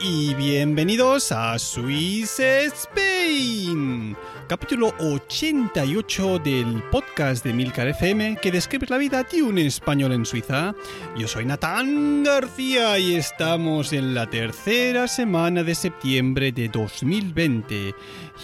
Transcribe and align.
Y 0.00 0.34
bienvenidos 0.34 1.30
a 1.30 1.58
Swiss 1.58 2.40
Spain, 2.40 4.16
capítulo 4.48 4.94
88 4.98 6.38
del 6.38 6.82
podcast 6.90 7.44
de 7.44 7.52
Milcar 7.52 7.88
FM 7.88 8.36
que 8.36 8.50
describe 8.50 8.86
la 8.88 8.96
vida 8.96 9.22
de 9.24 9.42
un 9.42 9.58
español 9.58 10.12
en 10.12 10.24
Suiza. 10.24 10.74
Yo 11.18 11.28
soy 11.28 11.44
Natán 11.44 12.24
García 12.24 12.98
y 12.98 13.16
estamos 13.16 13.92
en 13.92 14.14
la 14.14 14.28
tercera 14.28 15.06
semana 15.06 15.62
de 15.62 15.74
septiembre 15.74 16.50
de 16.52 16.68
2020 16.68 17.94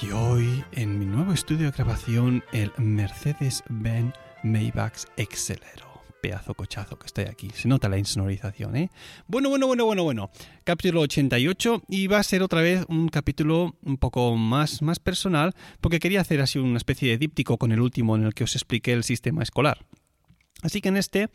y 0.02 0.10
hoy 0.10 0.64
en 0.72 0.98
mi 0.98 1.06
nuevo 1.06 1.32
estudio 1.32 1.70
de 1.70 1.76
grabación 1.76 2.44
el 2.52 2.70
Mercedes-Benz 2.76 4.12
Maybach 4.42 5.04
Excelero 5.16 5.85
pedazo 6.20 6.54
cochazo 6.54 6.98
que 6.98 7.06
estoy 7.06 7.24
aquí. 7.24 7.50
Se 7.54 7.68
nota 7.68 7.88
la 7.88 7.98
insonorización, 7.98 8.76
¿eh? 8.76 8.90
Bueno, 9.26 9.48
bueno, 9.48 9.66
bueno, 9.66 9.84
bueno, 9.84 10.04
bueno. 10.04 10.30
Capítulo 10.64 11.00
88 11.02 11.82
y 11.88 12.06
va 12.06 12.18
a 12.18 12.22
ser 12.22 12.42
otra 12.42 12.62
vez 12.62 12.84
un 12.88 13.08
capítulo 13.08 13.76
un 13.82 13.96
poco 13.96 14.36
más, 14.36 14.82
más 14.82 14.98
personal 14.98 15.54
porque 15.80 16.00
quería 16.00 16.20
hacer 16.20 16.40
así 16.40 16.58
una 16.58 16.78
especie 16.78 17.10
de 17.10 17.18
díptico 17.18 17.58
con 17.58 17.72
el 17.72 17.80
último 17.80 18.16
en 18.16 18.24
el 18.24 18.34
que 18.34 18.44
os 18.44 18.54
expliqué 18.54 18.92
el 18.92 19.04
sistema 19.04 19.42
escolar. 19.42 19.86
Así 20.62 20.80
que 20.80 20.88
en 20.88 20.96
este 20.96 21.28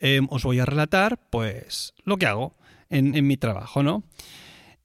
em, 0.00 0.26
os 0.30 0.44
voy 0.44 0.58
a 0.58 0.64
relatar 0.64 1.20
pues 1.30 1.94
lo 2.04 2.16
que 2.16 2.26
hago 2.26 2.56
en, 2.88 3.26
mi 3.26 3.36
trabajo, 3.36 3.82
¿no? 3.82 4.04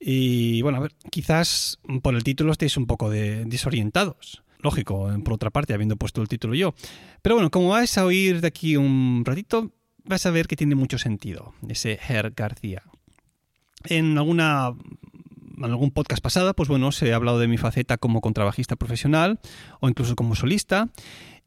Y 0.00 0.62
bueno, 0.62 0.78
a 0.78 0.80
ver, 0.82 0.94
quizás 1.10 1.78
por 2.02 2.14
el 2.14 2.24
título 2.24 2.52
estéis 2.52 2.76
un 2.76 2.86
poco 2.86 3.10
de, 3.10 3.44
desorientados. 3.44 4.42
Lógico, 4.60 5.08
por 5.24 5.34
otra 5.34 5.50
parte, 5.50 5.74
habiendo 5.74 5.96
puesto 5.96 6.20
el 6.20 6.28
título 6.28 6.54
yo. 6.54 6.74
Pero 7.22 7.36
bueno, 7.36 7.50
como 7.50 7.68
vais 7.68 7.96
a 7.96 8.04
oír 8.04 8.40
de 8.40 8.48
aquí 8.48 8.76
un 8.76 9.22
ratito, 9.24 9.72
vais 10.04 10.24
a 10.26 10.30
ver 10.30 10.48
que 10.48 10.56
tiene 10.56 10.74
mucho 10.74 10.98
sentido 10.98 11.54
ese 11.68 11.98
Herr 12.08 12.32
García. 12.32 12.82
En 13.84 14.18
alguna 14.18 14.74
en 15.56 15.64
algún 15.64 15.90
podcast 15.90 16.22
pasado, 16.22 16.54
pues 16.54 16.68
bueno, 16.68 16.92
se 16.92 17.12
ha 17.12 17.16
hablado 17.16 17.38
de 17.38 17.48
mi 17.48 17.58
faceta 17.58 17.98
como 17.98 18.20
contrabajista 18.20 18.76
profesional 18.76 19.40
o 19.80 19.88
incluso 19.88 20.14
como 20.14 20.34
solista. 20.34 20.88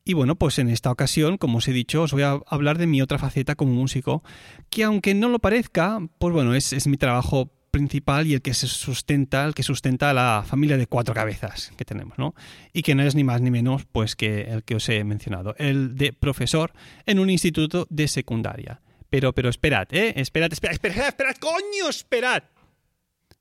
Y 0.03 0.14
bueno, 0.14 0.36
pues 0.36 0.58
en 0.59 0.70
esta 0.70 0.92
ocasión, 0.92 1.38
como 1.38 1.59
os 1.59 1.68
he 1.68 1.73
dicho, 1.73 2.02
os 2.02 2.12
voy 2.12 2.23
a 2.23 2.40
hablar 2.48 2.78
de 2.78 2.88
mi 2.88 3.02
otra 3.02 3.20
faceta 3.20 3.56
como 3.56 3.73
músico, 3.73 4.23
que 4.70 4.84
aunque 4.84 5.14
no 5.14 5.30
lo 5.30 5.40
parezca, 5.40 6.00
pues 6.18 6.34
bueno, 6.34 6.56
es, 6.56 6.73
es 6.73 6.88
mi 6.88 6.98
trabajo 6.98 7.52
principal 7.72 8.28
y 8.28 8.34
el 8.34 8.42
que 8.42 8.54
se 8.54 8.68
sustenta, 8.68 9.46
el 9.46 9.54
que 9.54 9.64
sustenta 9.64 10.14
la 10.14 10.44
familia 10.46 10.78
de 10.78 10.88
cuatro 10.88 11.14
cabezas 11.14 11.72
que 11.78 11.86
tenemos, 11.86 12.18
¿no? 12.18 12.36
Y 12.74 12.84
que 12.84 12.94
no 12.94 13.04
es 13.04 13.16
ni 13.16 13.24
más 13.24 13.42
ni 13.42 13.50
menos 13.50 13.86
pues 13.92 14.16
que 14.16 14.42
el 14.42 14.64
que 14.64 14.76
os 14.76 14.88
he 14.90 15.04
mencionado, 15.04 15.56
el 15.58 15.96
de 15.96 16.14
profesor 16.14 16.74
en 17.06 17.20
un 17.20 17.30
instituto 17.30 17.88
de 17.90 18.08
secundaria. 18.08 18.81
Pero, 19.10 19.34
pero 19.34 19.50
esperad, 19.50 19.88
¿eh? 19.92 20.14
Esperad, 20.16 20.54
esperad, 20.54 20.74
esperad, 20.74 21.08
esperad, 21.08 21.36
coño, 21.40 21.90
esperad. 21.90 22.44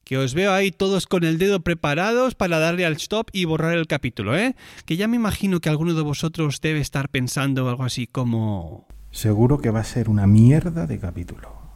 Que 0.04 0.18
os 0.18 0.34
veo 0.34 0.52
ahí 0.52 0.72
todos 0.72 1.06
con 1.06 1.22
el 1.22 1.38
dedo 1.38 1.60
preparados 1.60 2.34
para 2.34 2.58
darle 2.58 2.84
al 2.84 2.94
stop 2.94 3.28
y 3.32 3.44
borrar 3.44 3.76
el 3.76 3.86
capítulo, 3.86 4.36
¿eh? 4.36 4.56
Que 4.84 4.96
ya 4.96 5.06
me 5.06 5.16
imagino 5.16 5.60
que 5.60 5.68
alguno 5.68 5.94
de 5.94 6.02
vosotros 6.02 6.60
debe 6.60 6.80
estar 6.80 7.08
pensando 7.08 7.68
algo 7.68 7.84
así 7.84 8.08
como... 8.08 8.88
Seguro 9.12 9.58
que 9.58 9.70
va 9.70 9.80
a 9.80 9.84
ser 9.84 10.08
una 10.08 10.26
mierda 10.26 10.86
de 10.86 10.98
capítulo. 10.98 11.69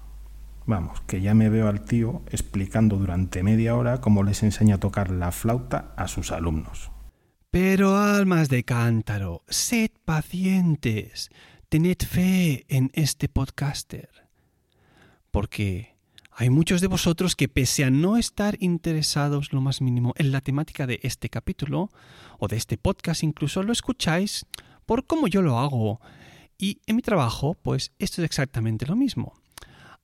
Vamos, 0.66 1.02
que 1.02 1.20
ya 1.20 1.34
me 1.34 1.50
veo 1.50 1.68
al 1.68 1.82
tío 1.82 2.22
explicando 2.30 2.96
durante 2.96 3.42
media 3.42 3.74
hora 3.76 4.00
cómo 4.00 4.22
les 4.22 4.42
enseña 4.42 4.76
a 4.76 4.80
tocar 4.80 5.10
la 5.10 5.30
flauta 5.30 5.92
a 5.96 6.08
sus 6.08 6.32
alumnos. 6.32 6.90
Pero 7.50 7.96
almas 7.96 8.48
de 8.48 8.64
cántaro, 8.64 9.42
sed 9.48 9.90
pacientes, 10.04 11.30
tened 11.68 11.98
fe 11.98 12.64
en 12.68 12.90
este 12.94 13.28
podcaster. 13.28 14.08
Porque 15.30 15.94
hay 16.32 16.50
muchos 16.50 16.80
de 16.80 16.88
vosotros 16.88 17.36
que 17.36 17.48
pese 17.48 17.84
a 17.84 17.90
no 17.90 18.16
estar 18.16 18.56
interesados 18.58 19.52
lo 19.52 19.60
más 19.60 19.80
mínimo 19.82 20.14
en 20.16 20.32
la 20.32 20.40
temática 20.40 20.86
de 20.86 20.98
este 21.02 21.28
capítulo, 21.28 21.90
o 22.38 22.48
de 22.48 22.56
este 22.56 22.78
podcast 22.78 23.22
incluso, 23.22 23.62
lo 23.62 23.72
escucháis 23.72 24.46
por 24.86 25.06
cómo 25.06 25.28
yo 25.28 25.42
lo 25.42 25.58
hago. 25.58 26.00
Y 26.56 26.80
en 26.86 26.96
mi 26.96 27.02
trabajo, 27.02 27.54
pues 27.54 27.92
esto 27.98 28.22
es 28.22 28.26
exactamente 28.26 28.86
lo 28.86 28.96
mismo. 28.96 29.34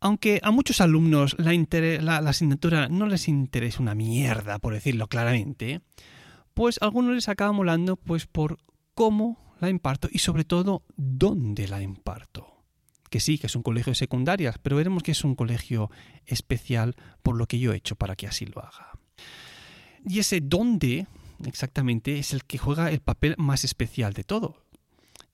Aunque 0.00 0.41
a 0.43 0.50
muchos 0.50 0.81
alumnos 0.81 1.37
la, 1.38 2.19
asignatura 2.19 2.88
no 2.88 3.06
les 3.06 3.28
interesa 3.28 3.83
una 3.83 3.94
mierda, 3.94 4.59
por 4.59 4.72
decirlo 4.72 5.09
claramente, 5.09 5.83
pues 6.55 6.81
a 6.81 6.87
algunos 6.87 7.15
les 7.15 7.28
acaba 7.28 7.53
molando 7.53 7.97
pues 7.97 8.27
por 8.27 8.59
cómo 8.94 9.55
la 9.60 9.69
imparto 9.69 10.09
y 10.10 10.21
sobre 10.21 10.44
todo 10.44 10.83
dónde 10.97 11.69
la 11.69 11.83
imparto. 11.83 12.47
Que 13.10 13.21
sí, 13.21 13.39
que 13.39 13.49
es 13.49 13.56
un 13.56 13.62
colegio 13.62 13.91
de 13.91 13.97
secundarias, 13.97 14.56
pero 14.62 14.77
veremos 14.77 15.03
que 15.03 15.12
es 15.12 15.22
un 15.22 15.34
colegio 15.34 15.91
especial 16.25 16.97
por 17.22 17.37
lo 17.37 17.47
que 17.47 17.59
yo 17.59 17.72
he 17.72 17.77
hecho 17.77 17.97
para 17.97 18.16
que 18.16 18.27
así 18.27 18.47
lo 18.47 18.60
haga. 18.60 18.93
Y 20.09 20.19
ese 20.21 20.41
dónde 20.41 21.06
exactamente 21.44 22.19
es 22.19 22.33
el 22.33 22.44
que 22.44 22.56
juega 22.56 22.91
el 22.91 23.00
papel 23.00 23.34
más 23.37 23.65
especial 23.65 24.15
de 24.15 24.25
todo. 24.25 24.56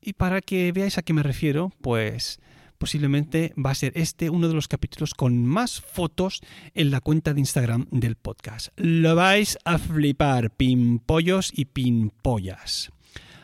Y 0.01 0.15
para 0.15 0.41
que 0.41 0.73
veáis 0.73 0.99
a 0.99 1.03
qué 1.03 1.13
me 1.13 1.23
refiero, 1.23 1.73
pues 1.81 2.41
posiblemente 2.77 3.53
va 3.57 3.71
a 3.71 3.75
ser 3.75 3.93
este 3.97 4.31
uno 4.31 4.49
de 4.49 4.55
los 4.55 4.69
capítulos 4.69 5.15
con 5.15 5.45
más 5.45 5.81
fotos 5.81 6.41
en 6.75 6.91
la 6.91 7.01
cuenta 7.01 7.35
de 7.35 7.41
Instagram 7.41 7.87
del 7.91 8.17
podcast. 8.17 8.69
Lo 8.77 9.15
vais 9.15 9.59
a 9.65 9.79
flipar, 9.79 10.51
pimpollos 10.51 11.53
y 11.55 11.67
pinpollas. 11.67 12.91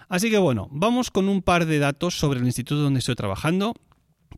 Así 0.08 0.30
que 0.30 0.38
bueno, 0.38 0.68
vamos 0.70 1.10
con 1.10 1.28
un 1.28 1.42
par 1.42 1.66
de 1.66 1.78
datos 1.78 2.14
sobre 2.14 2.40
el 2.40 2.46
instituto 2.46 2.82
donde 2.82 3.00
estoy 3.00 3.14
trabajando 3.14 3.74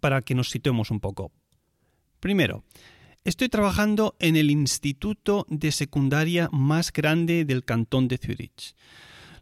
para 0.00 0.22
que 0.22 0.34
nos 0.34 0.50
situemos 0.50 0.90
un 0.90 1.00
poco. 1.00 1.32
Primero, 2.20 2.64
estoy 3.24 3.48
trabajando 3.48 4.14
en 4.18 4.36
el 4.36 4.50
instituto 4.50 5.46
de 5.48 5.72
secundaria 5.72 6.48
más 6.52 6.92
grande 6.92 7.44
del 7.44 7.64
cantón 7.64 8.08
de 8.08 8.18
Zurich 8.18 8.74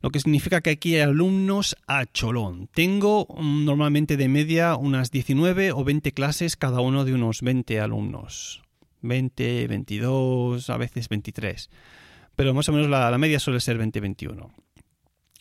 lo 0.03 0.11
que 0.11 0.21
significa 0.21 0.61
que 0.61 0.71
aquí 0.71 0.97
hay 0.97 1.03
alumnos 1.03 1.77
a 1.87 2.05
cholón. 2.07 2.69
Tengo 2.75 3.27
mm, 3.39 3.65
normalmente 3.65 4.17
de 4.17 4.29
media 4.29 4.77
unas 4.77 5.11
19 5.13 5.73
o 5.73 5.85
20 5.85 6.13
clases, 6.13 6.57
cada 6.57 6.81
uno 6.81 7.05
de 7.05 7.15
unos 7.15 7.41
20 7.41 7.81
alumnos. 7.81 8.63
20, 9.03 9.69
22, 9.69 10.71
a 10.71 10.77
veces 10.77 11.09
23. 11.09 11.71
Pero 12.35 12.53
más 12.53 12.69
o 12.69 12.73
menos 12.73 12.91
la, 12.91 13.17
media 13.19 13.39
suele 13.39 13.61
ser 13.61 13.79
20-21. 13.79 14.51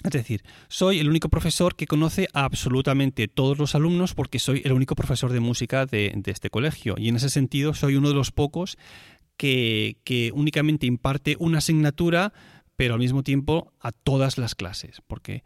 Es 0.04 0.12
decir, 0.12 0.44
soy 0.68 1.00
el 1.00 1.10
único 1.10 1.30
profesor 1.30 1.76
que 1.76 1.86
conoce 1.86 2.28
absolutamente 2.34 3.28
todos 3.28 3.58
los 3.58 3.76
alumnos 3.76 4.14
porque 4.16 4.40
soy 4.40 4.62
el 4.66 4.74
único 4.74 4.96
profesor 4.96 5.32
de 5.32 5.40
música 5.40 5.86
de, 5.86 6.12
de 6.16 6.32
este 6.32 6.50
colegio. 6.50 6.96
Y 6.98 7.10
en 7.10 7.16
ese 7.16 7.30
sentido 7.30 7.74
soy 7.74 7.96
uno 7.96 8.10
de 8.10 8.16
los 8.16 8.32
pocos 8.32 8.78
que, 9.38 9.98
que 10.04 10.32
únicamente 10.34 10.86
imparte 10.86 11.36
una 11.40 11.60
asignatura 11.60 12.34
pero 12.82 12.96
al 12.96 13.00
mismo 13.00 13.22
tiempo 13.22 13.72
a 13.80 13.92
todas 13.92 14.40
las 14.40 14.56
clases. 14.56 15.02
¿Por 15.06 15.22
qué? 15.22 15.44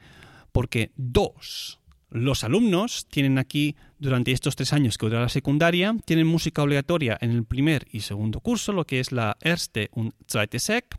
Porque 0.54 0.94
dos, 0.96 1.82
los 2.10 2.46
alumnos 2.46 3.08
tienen 3.10 3.38
aquí, 3.38 3.76
durante 4.00 4.32
estos 4.32 4.56
tres 4.56 4.72
años 4.72 4.98
que 4.98 5.08
dura 5.08 5.20
la 5.20 5.28
secundaria, 5.28 5.94
tienen 6.06 6.28
música 6.28 6.64
obligatoria 6.64 7.18
en 7.20 7.32
el 7.32 7.44
primer 7.44 7.88
y 7.92 8.00
segundo 8.00 8.40
curso, 8.40 8.72
lo 8.72 8.86
que 8.86 9.02
es 9.02 9.12
la 9.12 9.36
Erste 9.42 9.90
und 9.92 10.14
Zweite 10.32 10.60
Sek, 10.60 10.98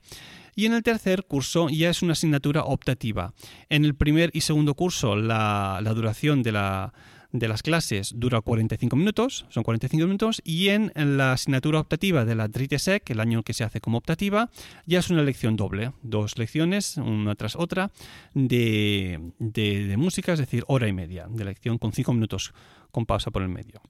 y 0.55 0.67
en 0.67 0.75
el 0.75 0.83
tercer 0.83 1.25
curso 1.25 1.71
ya 1.71 1.89
es 1.89 2.03
una 2.03 2.13
asignatura 2.13 2.65
optativa. 2.65 3.33
En 3.71 3.87
el 3.87 3.95
primer 3.95 4.29
y 4.35 4.43
segundo 4.43 4.75
curso 4.75 5.17
la, 5.17 5.81
duración 5.95 6.43
de 6.43 6.53
la, 6.53 6.93
de 7.33 7.49
las 7.49 7.63
clases 7.63 8.13
dura 8.17 8.41
45 8.41 8.97
minutos, 8.97 9.47
son 9.49 9.63
45 9.63 10.07
minutos, 10.07 10.43
y 10.45 10.69
en 10.69 10.93
la 10.95 11.33
asignatura 11.33 11.81
optativa 11.81 12.25
de 12.25 12.35
la 12.35 12.49
DRITESEC, 12.49 13.11
el 13.11 13.21
año 13.21 13.43
que 13.43 13.55
se 13.55 13.65
hace 13.65 13.81
como 13.81 13.99
optativa, 13.99 14.51
ya 14.87 14.99
es 14.99 15.11
una 15.11 15.23
lección 15.23 15.57
doble, 15.57 15.93
dos 16.03 16.39
lecciones, 16.39 16.97
una 16.97 17.35
tras 17.35 17.57
otra, 17.57 17.91
de, 18.35 19.33
de, 19.39 19.97
música, 19.97 20.33
es 20.33 20.39
decir, 20.39 20.65
hora 20.69 20.89
y 20.89 20.93
media 20.93 21.27
de 21.29 21.45
lección 21.45 21.79
con 21.79 21.93
5 21.93 22.13
minutos 22.13 22.53
con 22.91 23.07
pausa 23.07 23.31
por 23.31 23.43
el 23.43 23.49
medio. 23.49 23.81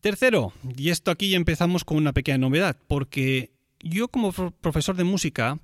Tercero, 0.00 0.52
y 0.76 0.88
esto 0.88 1.10
aquí 1.10 1.34
empezamos 1.34 1.84
con 1.84 1.98
una 1.98 2.12
pequeña 2.12 2.38
novedad, 2.38 2.76
porque 2.86 3.52
yo 3.80 4.08
como 4.08 4.32
profesor 4.32 4.96
de 4.96 5.04
música, 5.04 5.58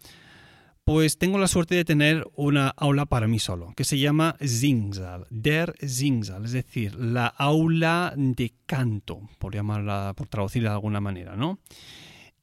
pues 0.87 1.19
tengo 1.19 1.37
la 1.39 1.49
suerte 1.49 1.75
de 1.75 1.85
tener 1.85 2.25
una 2.37 2.69
aula 2.69 3.07
para 3.07 3.27
mí 3.27 3.41
solo, 3.41 3.75
que 3.77 3.83
se 3.83 3.99
llama 3.99 4.37
Zingzal, 4.41 5.27
der 5.31 5.75
Zingzal, 5.85 6.45
es 6.45 6.53
decir, 6.53 6.95
la 6.95 7.27
aula 7.27 8.15
de 8.17 8.55
canto, 8.67 9.29
por 9.41 9.53
llamarla, 9.53 10.15
por 10.17 10.29
traducirla 10.29 10.71
de 10.71 10.75
alguna 10.77 11.01
manera, 11.01 11.35
¿no? 11.35 11.59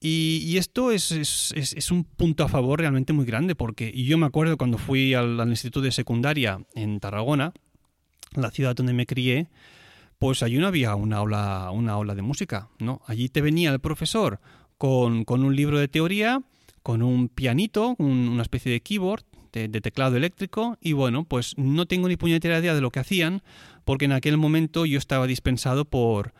Y, 0.01 0.57
esto 0.57 0.91
es, 0.91 1.89
un 1.89 2.03
punto 2.03 2.43
a 2.43 2.49
favor 2.49 2.79
realmente 2.79 3.13
muy 3.13 3.23
grande, 3.23 3.55
porque 3.55 3.93
yo 3.93 4.17
me 4.17 4.25
acuerdo 4.25 4.57
cuando 4.57 4.77
fui 4.77 5.13
al, 5.13 5.39
instituto 5.47 5.79
de 5.79 5.93
secundaria 5.93 6.59
en 6.75 6.99
Tarragona, 6.99 7.53
la 8.35 8.51
ciudad 8.51 8.75
donde 8.75 8.91
me 8.91 9.05
crié, 9.05 9.47
pues 10.19 10.43
allí 10.43 10.57
no 10.57 10.67
había 10.67 10.95
una 10.95 11.15
aula, 11.15 11.71
una 11.71 11.93
aula 11.93 12.13
de 12.13 12.23
música, 12.23 12.67
¿no? 12.79 13.01
Allí 13.07 13.29
te 13.29 13.39
venía 13.39 13.71
el 13.71 13.79
profesor 13.79 14.41
con 14.77 15.23
un 15.29 15.55
libro 15.55 15.79
de 15.79 15.87
teoría, 15.87 16.41
con 16.83 17.01
un 17.01 17.29
pianito, 17.29 17.95
una 17.97 18.41
especie 18.41 18.71
de 18.71 18.81
keyboard, 18.81 19.23
de, 19.53 19.81
teclado 19.81 20.17
eléctrico, 20.17 20.77
y 20.81 20.93
bueno, 20.93 21.23
pues 21.25 21.53
no 21.57 21.85
tengo 21.85 22.07
ni 22.07 22.17
puñetera 22.17 22.59
idea 22.59 22.75
de 22.75 22.81
lo 22.81 22.91
que 22.91 22.99
hacían, 22.99 23.41
porque 23.85 24.05
en 24.05 24.11
aquel 24.11 24.37
momento 24.37 24.85
yo 24.85 24.97
estaba 24.97 25.27
dispensado 25.27 25.85
por, 25.85 26.33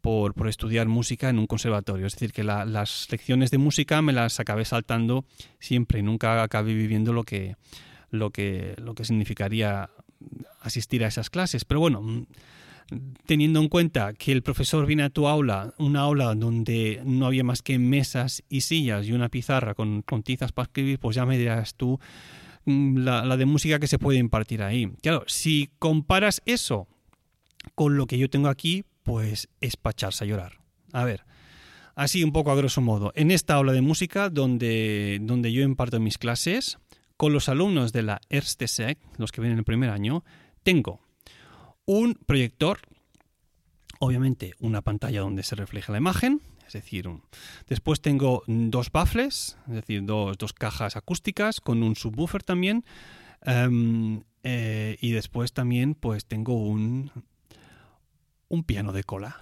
por, 0.00 0.48
estudiar 0.48 0.88
música 0.88 1.28
en 1.28 1.38
un 1.38 1.46
conservatorio. 1.46 2.06
Es 2.06 2.14
decir, 2.14 2.32
que 2.32 2.42
las 2.42 3.06
lecciones 3.10 3.50
de 3.50 3.58
música 3.58 4.02
me 4.02 4.12
las 4.12 4.40
acabé 4.40 4.64
saltando 4.64 5.24
siempre, 5.60 6.02
nunca 6.02 6.42
acabé 6.42 6.74
viviendo 6.74 7.12
lo 7.12 7.24
que, 7.24 7.56
lo 8.10 8.30
que, 8.30 8.74
lo 8.78 8.94
que 8.94 9.04
significaría 9.04 9.90
asistir 10.60 11.04
a 11.04 11.08
esas 11.08 11.30
clases. 11.30 11.64
Pero 11.64 11.80
bueno, 11.80 12.26
teniendo 13.26 13.60
en 13.60 13.68
cuenta 13.68 14.12
que 14.12 14.32
el 14.32 14.42
profesor 14.42 14.86
viene 14.86 15.04
a 15.04 15.10
tu 15.10 15.26
aula, 15.26 15.74
una 15.78 16.00
aula 16.00 16.34
donde 16.34 17.00
no 17.04 17.26
había 17.26 17.44
más 17.44 17.62
que 17.62 17.78
mesas 17.78 18.42
y 18.48 18.62
sillas 18.62 19.06
y 19.06 19.12
una 19.12 19.28
pizarra 19.28 19.74
con, 19.74 20.02
tizas 20.22 20.52
para 20.52 20.66
escribir, 20.66 20.98
pues 20.98 21.16
ya 21.16 21.26
me 21.26 21.38
dirás 21.38 21.74
tú 21.74 21.98
mm, 22.64 22.98
la, 22.98 23.36
de 23.36 23.46
música 23.46 23.78
que 23.78 23.86
se 23.86 23.98
puede 23.98 24.18
impartir 24.18 24.62
ahí. 24.62 24.92
Claro, 25.02 25.24
si 25.26 25.70
comparas 25.78 26.42
eso 26.44 26.88
con 27.74 27.96
lo 27.96 28.06
que 28.06 28.18
yo 28.18 28.28
tengo 28.28 28.48
aquí, 28.48 28.84
pues 29.02 29.48
es 29.60 29.76
para 29.76 29.92
echarse 29.92 30.24
a 30.24 30.26
llorar. 30.26 30.58
A 30.92 31.04
ver, 31.04 31.24
así 31.94 32.22
un 32.22 32.32
poco 32.32 32.50
a 32.52 32.56
grosso 32.56 32.80
modo, 32.80 33.12
en 33.16 33.30
esta 33.30 33.54
aula 33.54 33.72
de 33.72 33.80
música 33.80 34.30
donde, 34.30 35.18
donde 35.22 35.52
yo 35.52 35.62
imparto 35.62 35.98
mis 36.00 36.18
clases, 36.18 36.78
con 37.16 37.32
los 37.32 37.48
alumnos 37.48 37.92
de 37.92 38.02
la 38.02 38.20
Erste 38.28 38.68
Sec, 38.68 38.98
los 39.18 39.32
que 39.32 39.40
vienen 39.40 39.58
el 39.58 39.64
primer 39.64 39.90
año, 39.90 40.24
tengo 40.62 41.03
un 41.86 42.14
proyector, 42.14 42.78
obviamente 43.98 44.54
una 44.60 44.82
pantalla 44.82 45.20
donde 45.20 45.42
se 45.42 45.54
refleja 45.56 45.92
la 45.92 45.98
imagen, 45.98 46.40
es 46.66 46.72
decir, 46.72 47.08
después 47.68 48.00
tengo 48.00 48.42
dos 48.46 48.90
baffles, 48.90 49.58
es 49.68 49.74
decir, 49.74 50.04
dos, 50.04 50.52
cajas 50.52 50.96
acústicas 50.96 51.60
con 51.60 51.82
un 51.82 51.94
subwoofer 51.94 52.42
también, 52.42 52.84
em, 53.42 54.22
eh, 54.42 54.96
y 55.00 55.12
después 55.12 55.52
también 55.52 55.94
pues 55.94 56.26
tengo 56.26 56.54
un, 56.54 57.10
un 58.48 58.64
piano 58.64 58.92
de 58.92 59.04
cola. 59.04 59.40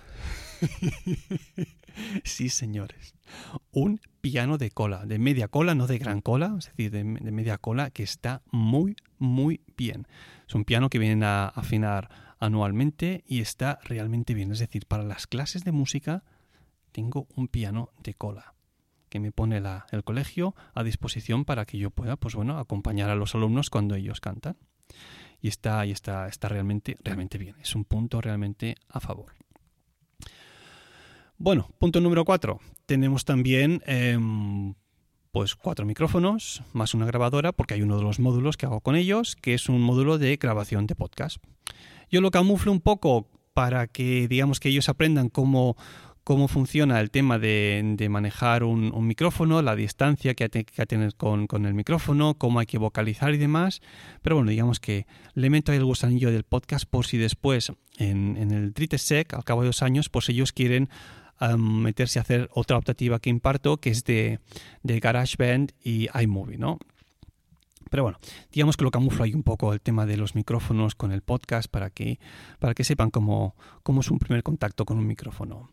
sí, 2.24 2.48
señores. 2.48 3.14
Un 3.70 4.00
piano 4.20 4.58
de 4.58 4.70
cola, 4.70 5.06
de 5.06 5.18
media 5.18 5.48
cola, 5.48 5.74
no 5.74 5.86
de 5.86 5.98
gran 5.98 6.20
cola, 6.20 6.54
es 6.58 6.66
decir, 6.66 6.90
de, 6.90 7.04
de 7.04 7.32
media 7.32 7.58
cola, 7.58 7.90
que 7.90 8.02
está 8.02 8.42
muy, 8.50 8.96
muy 9.18 9.60
bien. 9.76 10.06
Es 10.46 10.54
un 10.54 10.64
piano 10.64 10.90
que 10.90 10.98
viene 10.98 11.24
a 11.24 11.46
afinar 11.46 12.10
anualmente 12.42 13.22
y 13.24 13.40
está 13.40 13.78
realmente 13.84 14.34
bien. 14.34 14.50
Es 14.50 14.58
decir, 14.58 14.86
para 14.86 15.04
las 15.04 15.28
clases 15.28 15.62
de 15.62 15.70
música 15.70 16.24
tengo 16.90 17.28
un 17.36 17.46
piano 17.46 17.90
de 18.02 18.14
cola 18.14 18.54
que 19.08 19.20
me 19.20 19.30
pone 19.30 19.62
el 19.92 20.04
colegio 20.04 20.56
a 20.74 20.82
disposición 20.82 21.44
para 21.44 21.66
que 21.66 21.78
yo 21.78 21.90
pueda, 21.90 22.16
pues 22.16 22.34
bueno, 22.34 22.58
acompañar 22.58 23.10
a 23.10 23.14
los 23.14 23.34
alumnos 23.34 23.70
cuando 23.70 23.94
ellos 23.94 24.20
cantan. 24.20 24.56
Y 25.40 25.48
está, 25.48 25.86
y 25.86 25.92
está, 25.92 26.26
está 26.28 26.48
realmente, 26.48 26.96
realmente 27.04 27.38
bien. 27.38 27.56
Es 27.60 27.76
un 27.76 27.84
punto 27.84 28.20
realmente 28.20 28.74
a 28.88 29.00
favor. 29.00 29.34
Bueno, 31.36 31.68
punto 31.78 32.00
número 32.00 32.24
cuatro. 32.24 32.60
Tenemos 32.86 33.24
también 33.24 33.82
em, 33.86 34.74
pues 35.30 35.54
cuatro 35.54 35.84
micrófonos 35.84 36.62
más 36.72 36.94
una 36.94 37.06
grabadora, 37.06 37.52
porque 37.52 37.74
hay 37.74 37.82
uno 37.82 37.98
de 37.98 38.02
los 38.02 38.18
módulos 38.18 38.56
que 38.56 38.66
hago 38.66 38.80
con 38.80 38.96
ellos, 38.96 39.36
que 39.36 39.54
es 39.54 39.68
un 39.68 39.80
módulo 39.80 40.18
de 40.18 40.36
grabación 40.36 40.86
de 40.86 40.94
podcast. 40.94 41.38
Yo 42.12 42.20
lo 42.20 42.30
camuflo 42.30 42.70
un 42.70 42.80
poco 42.80 43.26
para 43.54 43.86
que, 43.86 44.28
digamos, 44.28 44.60
que 44.60 44.68
ellos 44.68 44.90
aprendan 44.90 45.30
cómo, 45.30 45.78
cómo 46.24 46.46
funciona 46.46 47.00
el 47.00 47.10
tema 47.10 47.38
de, 47.38 48.06
manejar 48.10 48.64
un, 48.64 48.92
micrófono, 49.06 49.62
la 49.62 49.74
distancia 49.74 50.34
que 50.34 50.44
hay 50.44 50.64
que 50.64 50.86
tener 50.86 51.14
con, 51.14 51.48
el 51.64 51.72
micrófono, 51.72 52.34
cómo 52.34 52.60
hay 52.60 52.66
que 52.66 52.76
vocalizar 52.76 53.32
y 53.32 53.38
demás. 53.38 53.80
Pero 54.20 54.36
bueno, 54.36 54.50
digamos 54.50 54.78
que 54.78 55.06
le 55.32 55.48
meto 55.48 55.72
ahí 55.72 55.78
el 55.78 55.86
gusanillo 55.86 56.30
del 56.30 56.44
podcast 56.44 56.84
por 56.84 57.06
si 57.06 57.16
después 57.16 57.72
en, 57.96 58.36
en 58.36 58.50
el 58.50 58.74
Tritesec, 58.74 59.32
al 59.32 59.44
cabo 59.44 59.62
de 59.62 59.68
dos 59.68 59.82
años, 59.82 60.10
pues 60.10 60.28
ellos 60.28 60.52
quieren 60.52 60.90
meterse 61.58 62.18
a 62.18 62.22
hacer 62.22 62.48
otra 62.52 62.76
optativa 62.76 63.18
que 63.18 63.30
imparto, 63.30 63.78
que 63.78 63.90
es 63.90 64.04
de, 64.04 64.38
de 64.82 65.00
GarageBand 65.00 65.72
y 65.82 66.08
iMovie, 66.20 66.58
¿no? 66.58 66.78
Pero 67.92 68.04
bueno, 68.04 68.18
digamos 68.50 68.78
que 68.78 68.84
lo 68.84 68.90
camuflo 68.90 69.22
ahí 69.22 69.34
un 69.34 69.42
poco 69.42 69.74
el 69.74 69.82
tema 69.82 70.06
de 70.06 70.16
los 70.16 70.34
micrófonos 70.34 70.94
con 70.94 71.12
el 71.12 71.20
podcast 71.20 71.70
para 71.70 71.90
que, 71.90 72.18
para 72.58 72.72
que 72.72 72.84
sepan 72.84 73.10
cómo, 73.10 73.54
cómo 73.82 74.00
es 74.00 74.10
un 74.10 74.18
primer 74.18 74.42
contacto 74.42 74.86
con 74.86 74.96
un 74.96 75.06
micrófono. 75.06 75.68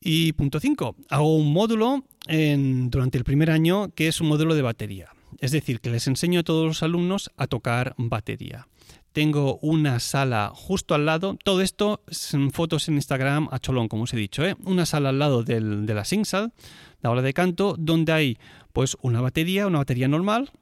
Y 0.00 0.34
punto 0.34 0.60
5, 0.60 0.94
hago 1.10 1.34
un 1.34 1.52
módulo 1.52 2.04
durante 2.28 3.18
el 3.18 3.24
primer 3.24 3.50
año 3.50 3.88
que 3.92 4.06
es 4.06 4.20
un 4.20 4.28
módulo 4.28 4.54
de 4.54 4.62
batería. 4.62 5.08
Es 5.40 5.50
decir, 5.50 5.80
que 5.80 5.90
les 5.90 6.06
enseño 6.06 6.40
a 6.40 6.44
todos 6.44 6.64
los 6.64 6.82
alumnos 6.84 7.32
a 7.36 7.48
tocar 7.48 7.96
batería. 7.98 8.68
Tengo 9.12 9.58
una 9.62 9.98
sala 9.98 10.52
justo 10.54 10.94
al 10.94 11.06
lado. 11.06 11.36
Todo 11.42 11.60
esto 11.60 12.02
son 12.08 12.52
fotos 12.52 12.86
en 12.86 12.94
Instagram 12.94 13.48
a 13.50 13.58
cholón, 13.58 13.88
como 13.88 14.04
os 14.04 14.14
he 14.14 14.16
dicho. 14.16 14.46
¿eh? 14.46 14.54
Una 14.64 14.86
sala 14.86 15.08
al 15.08 15.18
lado 15.18 15.42
de 15.42 15.60
la 15.60 16.04
SingSal, 16.04 16.52
la 17.00 17.10
aula 17.10 17.22
de 17.22 17.34
canto, 17.34 17.74
donde 17.76 18.12
hay 18.12 18.38
pues 18.72 18.96
una 19.02 19.20
batería, 19.20 19.66
una 19.66 19.78
batería 19.78 20.06
normal, 20.06 20.52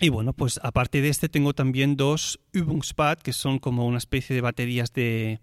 y 0.00 0.08
bueno, 0.08 0.32
pues 0.32 0.58
aparte 0.62 1.02
de 1.02 1.08
este 1.08 1.28
tengo 1.28 1.52
también 1.52 1.96
dos 1.96 2.40
Übungspad, 2.52 3.18
que 3.18 3.32
son 3.32 3.58
como 3.58 3.86
una 3.86 3.98
especie 3.98 4.34
de 4.34 4.40
baterías 4.40 4.92
de... 4.92 5.40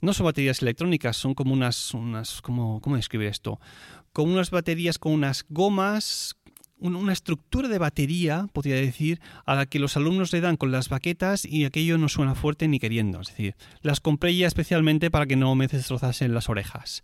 No 0.00 0.12
son 0.12 0.26
baterías 0.26 0.60
electrónicas, 0.60 1.16
son 1.16 1.34
como 1.34 1.52
unas... 1.52 1.94
unas 1.94 2.42
¿cómo, 2.42 2.80
¿Cómo 2.80 2.96
describir 2.96 3.28
esto? 3.28 3.60
Como 4.12 4.32
unas 4.32 4.50
baterías 4.50 4.98
con 4.98 5.12
unas 5.12 5.44
gomas, 5.48 6.36
una 6.78 7.12
estructura 7.12 7.68
de 7.68 7.78
batería, 7.78 8.48
podría 8.52 8.76
decir, 8.76 9.20
a 9.44 9.54
la 9.54 9.66
que 9.66 9.78
los 9.78 9.96
alumnos 9.96 10.32
le 10.32 10.40
dan 10.40 10.56
con 10.56 10.72
las 10.72 10.88
baquetas 10.88 11.44
y 11.44 11.64
aquello 11.64 11.96
no 11.96 12.08
suena 12.08 12.34
fuerte 12.34 12.68
ni 12.68 12.78
queriendo. 12.78 13.20
Es 13.20 13.28
decir, 13.28 13.56
las 13.82 14.00
compré 14.00 14.36
ya 14.36 14.46
especialmente 14.46 15.10
para 15.10 15.26
que 15.26 15.36
no 15.36 15.54
me 15.54 15.68
destrozasen 15.68 16.34
las 16.34 16.48
orejas. 16.48 17.02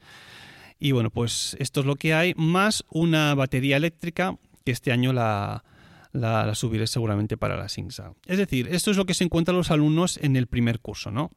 Y 0.79 0.93
bueno, 0.93 1.11
pues 1.11 1.57
esto 1.61 1.81
es 1.81 1.87
lo 1.87 1.97
que 1.97 2.13
hay, 2.13 2.35
más 2.37 2.85
una 2.91 3.35
batería 3.35 3.77
eléctrica, 3.77 4.37
que 4.65 4.73
este 4.73 4.93
año 4.93 5.13
la, 5.13 5.65
la, 6.13 6.55
subiré 6.55 6.87
seguramente 6.87 7.37
para 7.37 7.57
la 7.57 7.69
SingSal. 7.69 8.15
Es 8.27 8.39
decir, 8.39 8.69
esto 8.71 8.91
es 8.91 8.97
lo 8.97 9.07
que 9.07 9.15
se 9.15 9.25
encuentran 9.25 9.57
los 9.57 9.71
alumnos 9.71 10.19
en 10.19 10.37
el 10.37 10.47
primer 10.47 10.81
curso, 10.81 11.11
¿no? 11.11 11.31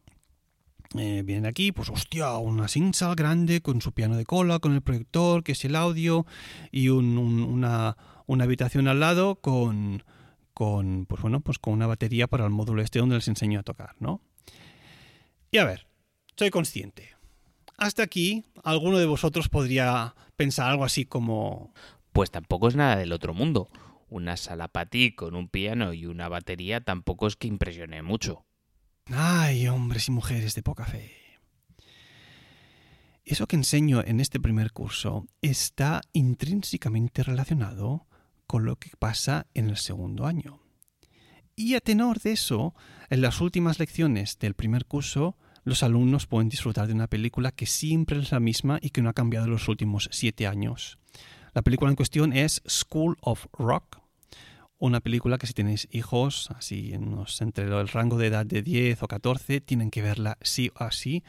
Eh, 0.98 1.24
vienen 1.26 1.46
aquí, 1.46 1.72
pues 1.72 1.90
hostia, 1.90 2.38
una 2.38 2.68
SingSal 2.68 3.16
grande 3.16 3.62
con 3.62 3.82
su 3.82 3.92
piano 3.92 4.16
de 4.16 4.26
cola, 4.26 4.60
con 4.60 4.74
el 4.74 4.82
proyector, 4.82 5.44
que 5.44 5.54
es 5.54 5.66
el 5.66 5.76
audio, 5.76 6.26
y 6.72 6.90
una, 6.90 7.98
habitación 8.28 8.88
al 8.88 9.00
lado 9.00 9.36
con, 9.36 10.04
con, 10.54 11.06
pues 11.06 11.22
bueno, 11.22 11.42
pues 11.42 11.58
con 11.58 11.74
una 11.74 11.88
batería 11.88 12.28
para 12.28 12.46
el 12.46 12.52
módulo 12.52 12.82
este 12.82 13.00
donde 13.00 13.16
les 13.16 13.28
enseño 13.28 13.60
a 13.60 13.64
tocar, 13.64 13.96
¿no? 14.00 14.22
Y 15.52 15.58
a 15.58 15.66
ver, 15.66 15.88
soy 16.38 16.50
consciente. 16.50 17.16
Hasta 17.78 18.04
aquí, 18.04 18.46
alguno 18.64 18.98
de 18.98 19.06
vosotros 19.06 19.50
podría 19.50 20.16
pensar 20.36 20.70
algo 20.70 20.86
así 20.86 21.06
como... 21.06 21.74
Pues 22.14 22.32
tampoco 22.32 22.70
es 22.70 22.78
nada 22.78 22.96
del 22.96 23.12
otro 23.12 23.34
mundo 23.34 23.70
una 24.08 24.38
sala 24.38 24.68
para 24.68 24.90
ti 24.90 25.16
con 25.16 25.36
un 25.36 25.48
piano 25.48 25.94
y 25.94 26.06
una 26.06 26.30
batería 26.30 26.82
tampoco 26.82 27.28
es 27.28 27.36
que 27.36 27.48
impresione 27.48 28.02
mucho. 28.02 28.46
Ay, 29.08 29.68
hombres 29.68 30.08
y 30.08 30.12
mujeres 30.12 30.56
de 30.56 30.64
poca 30.64 30.86
fe. 30.86 31.12
Eso 33.24 33.48
que 33.48 33.56
enseño 33.56 34.04
en 34.06 34.20
este 34.20 34.40
primer 34.40 34.72
curso 34.72 35.28
está 35.42 36.02
intrínsecamente 36.14 37.24
relacionado 37.24 38.08
con 38.46 38.66
lo 38.66 38.76
que 38.78 38.92
pasa 39.00 39.48
en 39.54 39.70
el 39.70 39.78
segundo 39.78 40.28
año. 40.28 40.62
Y 41.56 41.74
a 41.74 41.82
tenor 41.82 42.20
de 42.20 42.34
eso, 42.34 42.76
en 43.10 43.22
las 43.22 43.42
últimas 43.42 43.80
lecciones 43.80 44.38
del 44.38 44.54
primer 44.54 44.86
curso, 44.86 45.38
los 45.64 45.82
alumnos 45.82 46.28
pueden 46.28 46.50
disfrutar 46.50 46.86
de 46.86 46.94
una 46.94 47.08
película 47.08 47.52
que 47.52 47.66
siempre 47.66 48.20
es 48.20 48.32
la 48.32 48.40
misma 48.40 48.78
y 48.82 48.92
que 48.92 49.02
no 49.02 49.10
ha 49.10 49.14
cambiado 49.14 49.46
en 49.46 49.52
los 49.52 49.68
últimos 49.68 50.10
siete 50.12 50.46
años. 50.46 51.00
La 51.56 51.62
película 51.62 51.90
en 51.90 51.96
cuestión 51.96 52.34
es 52.34 52.62
School 52.68 53.16
of 53.22 53.46
Rock, 53.58 54.02
una 54.78 55.00
película 55.00 55.38
que 55.38 55.48
si 55.48 55.54
tenéis 55.54 55.88
hijos, 55.90 56.50
así 56.54 56.94
entre 57.40 57.64
el 57.64 57.88
rango 57.88 58.18
de 58.18 58.28
edad 58.28 58.46
de 58.46 58.62
10 58.62 59.04
o 59.04 59.08
14, 59.08 59.62
tienen 59.62 59.90
que 59.90 60.02
verla 60.02 60.38
sí 60.42 60.70
o 60.78 60.92
sí. 60.92 61.24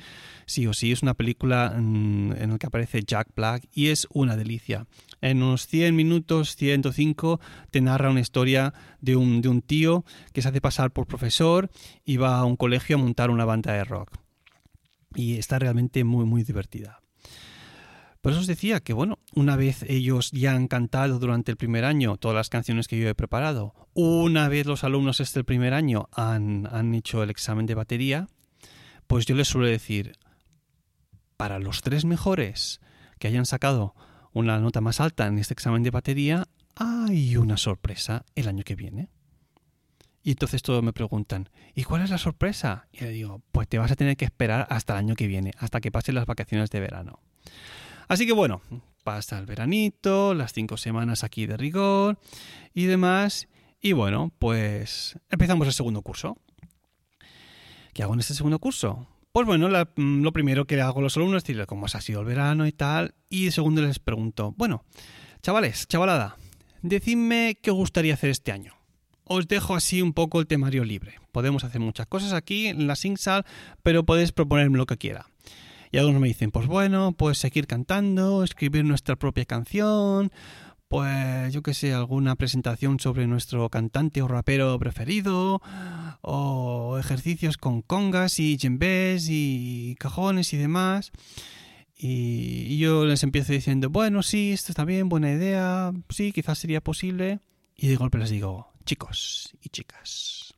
Sí 0.45 0.67
o 0.67 0.75
sí, 0.75 0.91
es 0.91 1.03
una 1.03 1.15
película 1.15 1.77
mm, 1.79 2.33
en 2.33 2.51
la 2.51 2.59
que 2.59 2.67
aparece 2.67 3.05
Jack 3.07 3.29
Black 3.37 3.69
y 3.73 3.91
es 3.91 4.09
una 4.13 4.37
delicia. 4.37 4.89
En 5.21 5.45
unos 5.45 5.69
100 5.69 5.95
minutos, 5.95 6.57
105, 6.57 7.41
te 7.71 7.81
narra 7.81 8.11
una 8.11 8.19
historia 8.19 8.75
de 9.01 9.15
un, 9.15 9.43
de 9.43 9.49
un 9.49 9.63
tío 9.63 10.05
que 10.33 10.43
se 10.43 10.49
hace 10.49 10.61
pasar 10.61 10.91
por 10.91 11.07
profesor 11.07 11.71
y 12.05 12.17
va 12.17 12.39
a 12.39 12.45
un 12.45 12.57
colegio 12.57 12.97
a 12.97 12.99
montar 12.99 13.31
una 13.31 13.45
banda 13.45 13.75
de 13.75 13.85
rock. 13.85 14.11
Y 15.15 15.37
está 15.37 15.61
realmente 15.61 16.03
muy, 16.03 16.25
muy 16.25 16.43
divertida. 16.43 17.01
Por 18.27 18.33
eso 18.33 18.41
os 18.41 18.49
decía 18.49 18.81
que, 18.81 18.93
bueno, 18.93 19.21
una 19.37 19.55
vez 19.55 19.85
ellos 19.85 20.33
ya 20.33 20.51
han 20.51 20.67
cantado 20.67 21.21
durante 21.21 21.53
el 21.53 21.57
primer 21.57 21.85
año 21.85 22.17
todas 22.17 22.35
las 22.35 22.49
canciones 22.49 22.89
que 22.89 22.99
yo 22.99 23.09
he 23.09 23.15
preparado, 23.15 23.73
una 23.95 24.49
vez 24.49 24.67
los 24.67 24.83
alumnos 24.83 25.21
este 25.21 25.45
primer 25.45 25.73
año 25.73 26.09
han, 26.11 26.69
han 26.73 26.93
hecho 26.97 27.23
el 27.23 27.31
examen 27.31 27.67
de 27.67 27.77
batería, 27.77 28.27
pues 29.07 29.27
yo 29.27 29.37
les 29.37 29.47
suelo 29.47 29.69
decir, 29.69 30.19
para 31.37 31.61
los 31.61 31.83
tres 31.83 32.05
mejores 32.05 32.81
que 33.21 33.29
hayan 33.29 33.47
sacado 33.47 33.95
una 34.33 34.59
nota 34.59 34.81
más 34.81 35.01
alta 35.01 35.29
en 35.29 35.39
este 35.39 35.55
examen 35.55 35.85
de 35.85 35.93
batería, 35.93 36.49
hay 36.75 37.37
una 37.37 37.57
sorpresa 37.57 38.25
el 38.35 38.49
año 38.49 38.65
que 38.65 38.75
viene. 38.75 39.09
Y 40.25 40.33
entonces 40.33 40.63
todos 40.63 40.83
me 40.83 40.93
preguntan, 40.93 41.49
¿y 41.77 41.85
cuál 41.85 42.03
es 42.03 42.11
la 42.11 42.19
sorpresa? 42.19 42.89
Y 42.91 43.05
yo 43.05 43.09
digo, 43.09 43.43
pues 43.53 43.69
te 43.69 43.79
vas 43.79 43.93
a 43.93 43.95
tener 43.95 44.17
que 44.17 44.25
esperar 44.25 44.67
hasta 44.69 44.95
el 44.95 44.99
año 44.99 45.15
que 45.15 45.29
viene, 45.29 45.53
hasta 45.59 45.81
que 45.81 45.93
pasen 45.93 46.17
las 46.17 46.27
vacaciones 46.27 46.71
de 46.71 46.81
verano. 46.81 47.21
Así 48.09 48.27
que 48.27 48.33
bueno, 48.33 48.63
pasa 49.05 49.39
el 49.39 49.47
veranito, 49.47 50.35
las 50.35 50.53
cinco 50.53 50.77
semanas 50.77 51.25
aquí 51.25 51.47
de 51.47 51.57
rigor 51.57 52.19
y 52.75 52.85
demás. 52.85 53.49
Y 53.81 53.93
bueno, 53.93 54.33
pues 54.39 55.19
empezamos 55.31 55.67
el 55.67 55.73
segundo 55.73 56.03
curso. 56.03 56.37
¿Qué 57.93 58.03
hago 58.03 58.15
en 58.15 58.21
este 58.21 58.35
segundo 58.35 58.59
curso? 58.59 59.07
Pues 59.33 59.47
bueno, 59.47 59.69
mm, 59.69 60.23
lo 60.23 60.33
primero 60.33 60.67
que 60.67 60.81
hago 60.81 61.01
a 61.01 61.03
los 61.03 61.17
alumnos 61.17 61.39
es 61.39 61.43
decirles 61.45 61.67
cómo 61.67 61.87
ha 61.87 62.01
sido 62.01 62.21
el 62.21 62.27
verano 62.27 62.67
y 62.67 62.73
tal. 62.73 63.15
Y 63.29 63.51
segundo 63.51 63.83
les 63.83 63.99
pregunto, 63.99 64.55
bueno, 64.57 64.85
chavales, 65.43 65.87
chavalada, 65.87 66.37
decidme 66.83 67.59
qué 67.63 67.71
os 67.71 67.77
gustaría 67.77 68.15
hacer 68.15 68.31
este 68.31 68.53
año. 68.53 68.75
Os 69.25 69.47
dejo 69.47 69.75
así 69.75 70.03
un 70.03 70.13
poco 70.13 70.41
el 70.41 70.47
temario 70.47 70.85
libre. 70.85 71.21
Podemos 71.33 71.65
hacer 71.65 71.81
muchas 71.81 72.07
cosas 72.07 72.33
aquí 72.33 72.69
en 72.69 72.87
la 72.87 72.97
SingSal, 72.97 73.45
pero 73.83 74.05
podéis 74.05 74.33
proponerme 74.33 74.79
lo 74.79 74.87
que 74.87 74.97
quiera. 74.97 75.27
Y 75.93 75.99
algunos 75.99 76.21
me 76.21 76.29
dicen, 76.29 76.51
pues 76.51 76.67
bueno, 76.67 77.13
pues 77.13 77.39
seguir 77.39 77.67
cantando, 77.67 78.43
escribir 78.43 78.85
nuestra 78.85 79.17
propia 79.17 79.45
canción, 79.45 80.31
pues 80.89 81.53
yo 81.53 81.63
qué 81.63 81.75
sé, 81.75 81.93
alguna 81.95 82.37
presentación 82.37 83.01
sobre 83.01 83.27
nuestro 83.27 83.69
cantante 83.71 84.23
o 84.23 84.29
rapero 84.29 84.79
preferido, 84.79 85.61
o 86.21 86.99
ejercicios 86.99 87.57
con 87.57 87.83
congas 87.83 88.39
y 88.39 88.57
djembes 88.57 89.27
y 89.29 89.97
cajones 89.99 90.53
y 90.53 90.57
demás. 90.57 91.13
Y, 91.99 92.79
yo 92.79 93.07
les 93.07 93.23
empiezo 93.23 93.53
diciendo, 93.53 93.91
bueno, 93.91 94.23
sí, 94.23 94.53
esto 94.53 94.71
está 94.71 94.85
bien, 94.85 95.09
buena 95.09 95.33
idea, 95.33 95.93
sí, 96.11 96.33
quizás 96.33 96.59
sería 96.59 96.81
posible. 96.81 97.41
Y 97.75 97.89
de 97.89 97.97
golpe 97.97 98.19
les 98.19 98.31
digo, 98.31 98.73
chicos 98.85 99.57
y 99.63 99.71
chicas. 99.71 100.55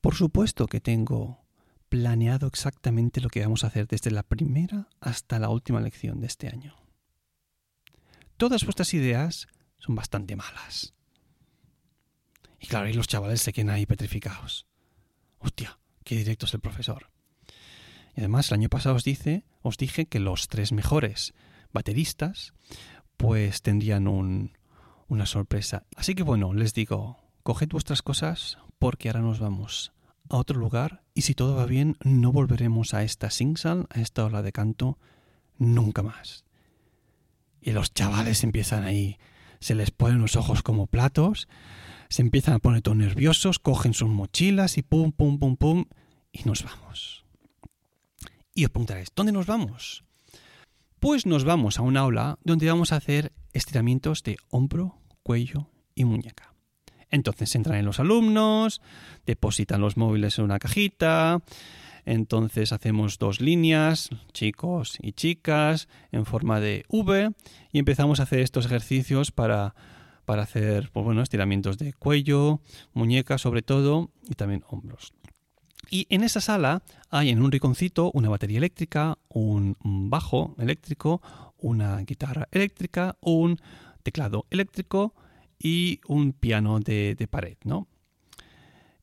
Por 0.00 0.14
supuesto 0.14 0.66
que 0.66 0.80
tengo 0.80 1.40
planeado 1.88 2.46
exactamente 2.46 3.20
lo 3.20 3.28
que 3.28 3.42
vamos 3.42 3.64
a 3.64 3.68
hacer 3.68 3.86
desde 3.86 4.10
la 4.10 4.22
primera 4.22 4.88
hasta 5.00 5.38
la 5.38 5.48
última 5.48 5.80
lección 5.80 6.20
de 6.20 6.26
este 6.26 6.48
año. 6.48 6.76
Todas 8.36 8.64
vuestras 8.64 8.94
ideas 8.94 9.48
son 9.78 9.94
bastante 9.94 10.36
malas. 10.36 10.94
Y 12.60 12.66
claro, 12.66 12.86
ahí 12.86 12.92
los 12.92 13.08
chavales 13.08 13.40
se 13.40 13.52
quedan 13.52 13.70
ahí 13.70 13.86
petrificados. 13.86 14.66
Hostia, 15.38 15.78
qué 16.04 16.16
directo 16.16 16.46
es 16.46 16.54
el 16.54 16.60
profesor. 16.60 17.10
Y 18.16 18.20
además, 18.20 18.50
el 18.50 18.54
año 18.54 18.68
pasado 18.68 18.96
os, 18.96 19.04
dice, 19.04 19.44
os 19.62 19.76
dije 19.76 20.06
que 20.06 20.18
los 20.18 20.48
tres 20.48 20.72
mejores 20.72 21.34
bateristas 21.72 22.52
pues 23.16 23.62
tendrían 23.62 24.08
un, 24.08 24.56
una 25.08 25.26
sorpresa. 25.26 25.86
Así 25.96 26.14
que 26.14 26.22
bueno, 26.22 26.52
les 26.52 26.74
digo, 26.74 27.18
coged 27.42 27.68
vuestras 27.68 28.02
cosas 28.02 28.58
porque 28.78 29.08
ahora 29.08 29.20
nos 29.20 29.40
vamos 29.40 29.92
a 30.30 30.36
otro 30.36 30.58
lugar 30.58 31.02
y 31.14 31.22
si 31.22 31.34
todo 31.34 31.56
va 31.56 31.66
bien 31.66 31.96
no 32.02 32.32
volveremos 32.32 32.94
a 32.94 33.02
esta 33.02 33.30
singsal, 33.30 33.86
a 33.90 34.00
esta 34.00 34.24
ola 34.24 34.42
de 34.42 34.52
canto, 34.52 34.98
nunca 35.58 36.02
más. 36.02 36.44
Y 37.60 37.72
los 37.72 37.92
chavales 37.92 38.44
empiezan 38.44 38.84
ahí, 38.84 39.18
se 39.60 39.74
les 39.74 39.90
ponen 39.90 40.20
los 40.20 40.36
ojos 40.36 40.62
como 40.62 40.86
platos, 40.86 41.48
se 42.08 42.22
empiezan 42.22 42.54
a 42.54 42.58
poner 42.58 42.82
todos 42.82 42.96
nerviosos, 42.96 43.58
cogen 43.58 43.94
sus 43.94 44.08
mochilas 44.08 44.78
y 44.78 44.82
pum, 44.82 45.12
pum, 45.12 45.38
pum, 45.38 45.56
pum, 45.56 45.84
y 46.32 46.44
nos 46.44 46.64
vamos. 46.64 47.24
Y 48.54 48.64
os 48.64 48.70
preguntaréis, 48.70 49.08
¿dónde 49.14 49.32
nos 49.32 49.46
vamos? 49.46 50.04
Pues 51.00 51.26
nos 51.26 51.44
vamos 51.44 51.78
a 51.78 51.82
una 51.82 52.00
aula 52.00 52.38
donde 52.42 52.68
vamos 52.68 52.92
a 52.92 52.96
hacer 52.96 53.32
estiramientos 53.52 54.22
de 54.22 54.36
hombro, 54.50 54.98
cuello 55.22 55.70
y 55.94 56.04
muñeca. 56.04 56.57
Entonces 57.10 57.54
entran 57.54 57.78
en 57.78 57.84
los 57.84 58.00
alumnos, 58.00 58.80
depositan 59.26 59.80
los 59.80 59.96
móviles 59.96 60.38
en 60.38 60.44
una 60.44 60.58
cajita, 60.58 61.40
entonces 62.04 62.72
hacemos 62.72 63.18
dos 63.18 63.40
líneas, 63.40 64.08
chicos 64.32 64.96
y 65.00 65.12
chicas, 65.12 65.88
en 66.10 66.24
forma 66.24 66.60
de 66.60 66.84
V, 66.88 67.32
y 67.72 67.78
empezamos 67.78 68.20
a 68.20 68.22
hacer 68.22 68.40
estos 68.40 68.66
ejercicios 68.66 69.30
para, 69.30 69.74
para 70.24 70.42
hacer 70.42 70.90
pues 70.92 71.18
estiramientos 71.18 71.76
de 71.76 71.92
cuello, 71.92 72.60
muñeca 72.94 73.36
sobre 73.36 73.62
todo, 73.62 74.10
y 74.28 74.34
también 74.34 74.64
hombros. 74.68 75.12
Y 75.90 76.06
en 76.10 76.22
esa 76.22 76.40
sala 76.40 76.82
hay 77.10 77.30
en 77.30 77.42
un 77.42 77.52
rinconcito 77.52 78.10
una 78.12 78.28
batería 78.28 78.58
eléctrica, 78.58 79.18
un 79.28 79.76
bajo 79.82 80.54
eléctrico, 80.58 81.22
una 81.58 81.98
guitarra 81.98 82.48
eléctrica, 82.52 83.16
un 83.20 83.58
teclado 84.02 84.46
eléctrico, 84.50 85.14
y 85.58 86.00
un 86.06 86.32
piano 86.32 86.80
de, 86.80 87.28
pared, 87.30 87.56
¿no? 87.64 87.88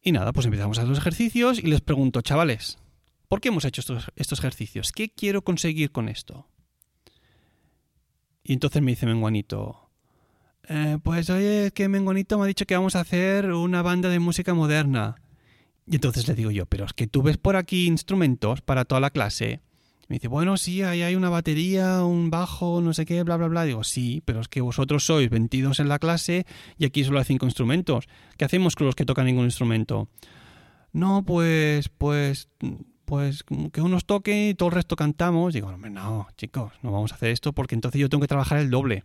Y 0.01 0.11
nada, 0.11 0.33
pues 0.33 0.45
empezamos 0.45 0.77
a 0.77 0.81
hacer 0.81 0.89
los 0.89 0.99
ejercicios 0.99 1.59
y 1.59 1.67
les 1.67 1.81
pregunto, 1.81 2.21
chavales, 2.21 2.77
¿por 3.27 3.41
qué 3.41 3.49
hemos 3.49 3.65
hecho 3.65 3.81
estos, 4.15 4.39
ejercicios? 4.39 4.91
¿Qué 4.91 5.09
quiero 5.09 5.43
conseguir 5.43 5.91
con 5.91 6.09
esto? 6.09 6.47
Y 8.43 8.53
entonces 8.53 8.81
me 8.81 8.91
dice 8.91 9.07
Menguanito, 9.07 9.89
eh, 10.67 10.99
pues 11.03 11.29
oye, 11.29 11.71
que 11.73 11.89
Menguanito 11.89 12.37
me 12.37 12.45
ha 12.45 12.47
dicho 12.47 12.65
que 12.65 12.75
vamos 12.75 12.95
a 12.95 13.01
hacer 13.01 13.51
una 13.51 13.81
banda 13.81 14.09
de 14.09 14.19
música 14.19 14.53
moderna. 14.53 15.15
Y 15.87 15.95
entonces 15.95 16.27
le 16.27 16.35
digo 16.35 16.51
yo, 16.51 16.65
pero 16.65 16.85
es 16.85 16.93
que 16.93 17.07
tú 17.07 17.21
ves 17.23 17.37
por 17.37 17.55
aquí 17.55 17.87
instrumentos 17.87 18.61
para 18.61 18.85
toda 18.85 19.01
la 19.01 19.09
clase. 19.09 19.61
Me 20.07 20.17
dice, 20.17 20.27
bueno, 20.27 20.55
sí, 20.57 20.83
ahí 20.83 21.01
hay 21.01 21.15
una 21.15 21.29
batería, 21.29 22.03
un 22.03 22.29
bajo, 22.29 22.79
no 22.81 22.93
sé 22.93 23.05
qué, 23.05 23.23
bla, 23.23 23.37
bla, 23.37 23.47
bla. 23.47 23.63
Digo, 23.63 23.83
sí, 23.83 24.21
pero 24.23 24.39
es 24.39 24.47
que 24.47 24.61
vosotros 24.61 25.03
sois 25.03 25.29
22 25.29 25.79
en 25.79 25.89
la 25.89 25.97
clase 25.97 26.45
y 26.77 26.85
aquí 26.85 27.03
solo 27.03 27.19
hay 27.19 27.25
5 27.25 27.45
instrumentos. 27.45 28.05
¿Qué 28.37 28.45
hacemos 28.45 28.75
con 28.75 28.85
los 28.85 28.95
que 28.95 29.05
tocan 29.05 29.25
ningún 29.25 29.45
instrumento? 29.45 30.07
No, 30.93 31.23
pues, 31.25 31.89
pues, 31.89 32.49
pues 33.05 33.43
que 33.73 33.81
unos 33.81 34.05
toquen 34.05 34.49
y 34.49 34.53
todo 34.53 34.69
el 34.69 34.75
resto 34.75 34.95
cantamos. 34.95 35.53
Digo, 35.53 35.69
hombre, 35.69 35.89
no, 35.89 36.27
chicos, 36.37 36.73
no 36.83 36.91
vamos 36.91 37.11
a 37.11 37.15
hacer 37.15 37.31
esto 37.31 37.53
porque 37.53 37.75
entonces 37.75 37.99
yo 37.99 38.07
tengo 38.07 38.21
que 38.21 38.27
trabajar 38.27 38.59
el 38.59 38.69
doble 38.69 39.03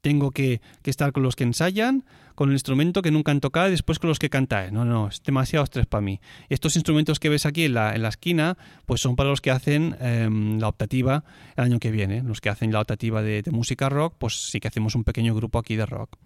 tengo 0.00 0.30
que, 0.30 0.60
estar 0.84 1.12
con 1.12 1.22
los 1.22 1.36
que 1.36 1.44
ensayan, 1.44 2.04
con 2.34 2.48
el 2.48 2.54
instrumento 2.54 3.02
que 3.02 3.10
nunca 3.10 3.32
han 3.32 3.40
tocado 3.40 3.68
y 3.68 3.72
después 3.72 3.98
con 3.98 4.08
los 4.08 4.18
que 4.18 4.30
cantáis. 4.30 4.72
No, 4.72 4.84
no, 4.84 5.08
es 5.08 5.22
demasiado 5.22 5.64
estrés 5.64 5.86
para 5.86 6.00
mí. 6.00 6.20
Estos 6.48 6.76
instrumentos 6.76 7.20
que 7.20 7.28
ves 7.28 7.46
aquí 7.46 7.64
en 7.64 7.74
la, 7.74 7.94
en 7.94 8.02
la 8.02 8.08
esquina, 8.08 8.56
pues 8.86 9.00
son 9.00 9.16
para 9.16 9.30
los 9.30 9.40
que 9.40 9.50
hacen 9.50 9.96
em, 10.00 10.58
la 10.58 10.68
optativa 10.68 11.24
el 11.56 11.64
año 11.64 11.78
que 11.78 11.90
viene. 11.90 12.22
Los 12.22 12.40
que 12.40 12.48
hacen 12.48 12.72
la 12.72 12.80
optativa 12.80 13.22
de, 13.22 13.42
música 13.50 13.88
rock, 13.88 14.14
pues 14.18 14.50
sí 14.50 14.60
que 14.60 14.68
hacemos 14.68 14.94
un 14.94 15.04
pequeño 15.04 15.34
grupo 15.34 15.58
aquí 15.58 15.76
de 15.76 15.86
rock. 15.86 16.16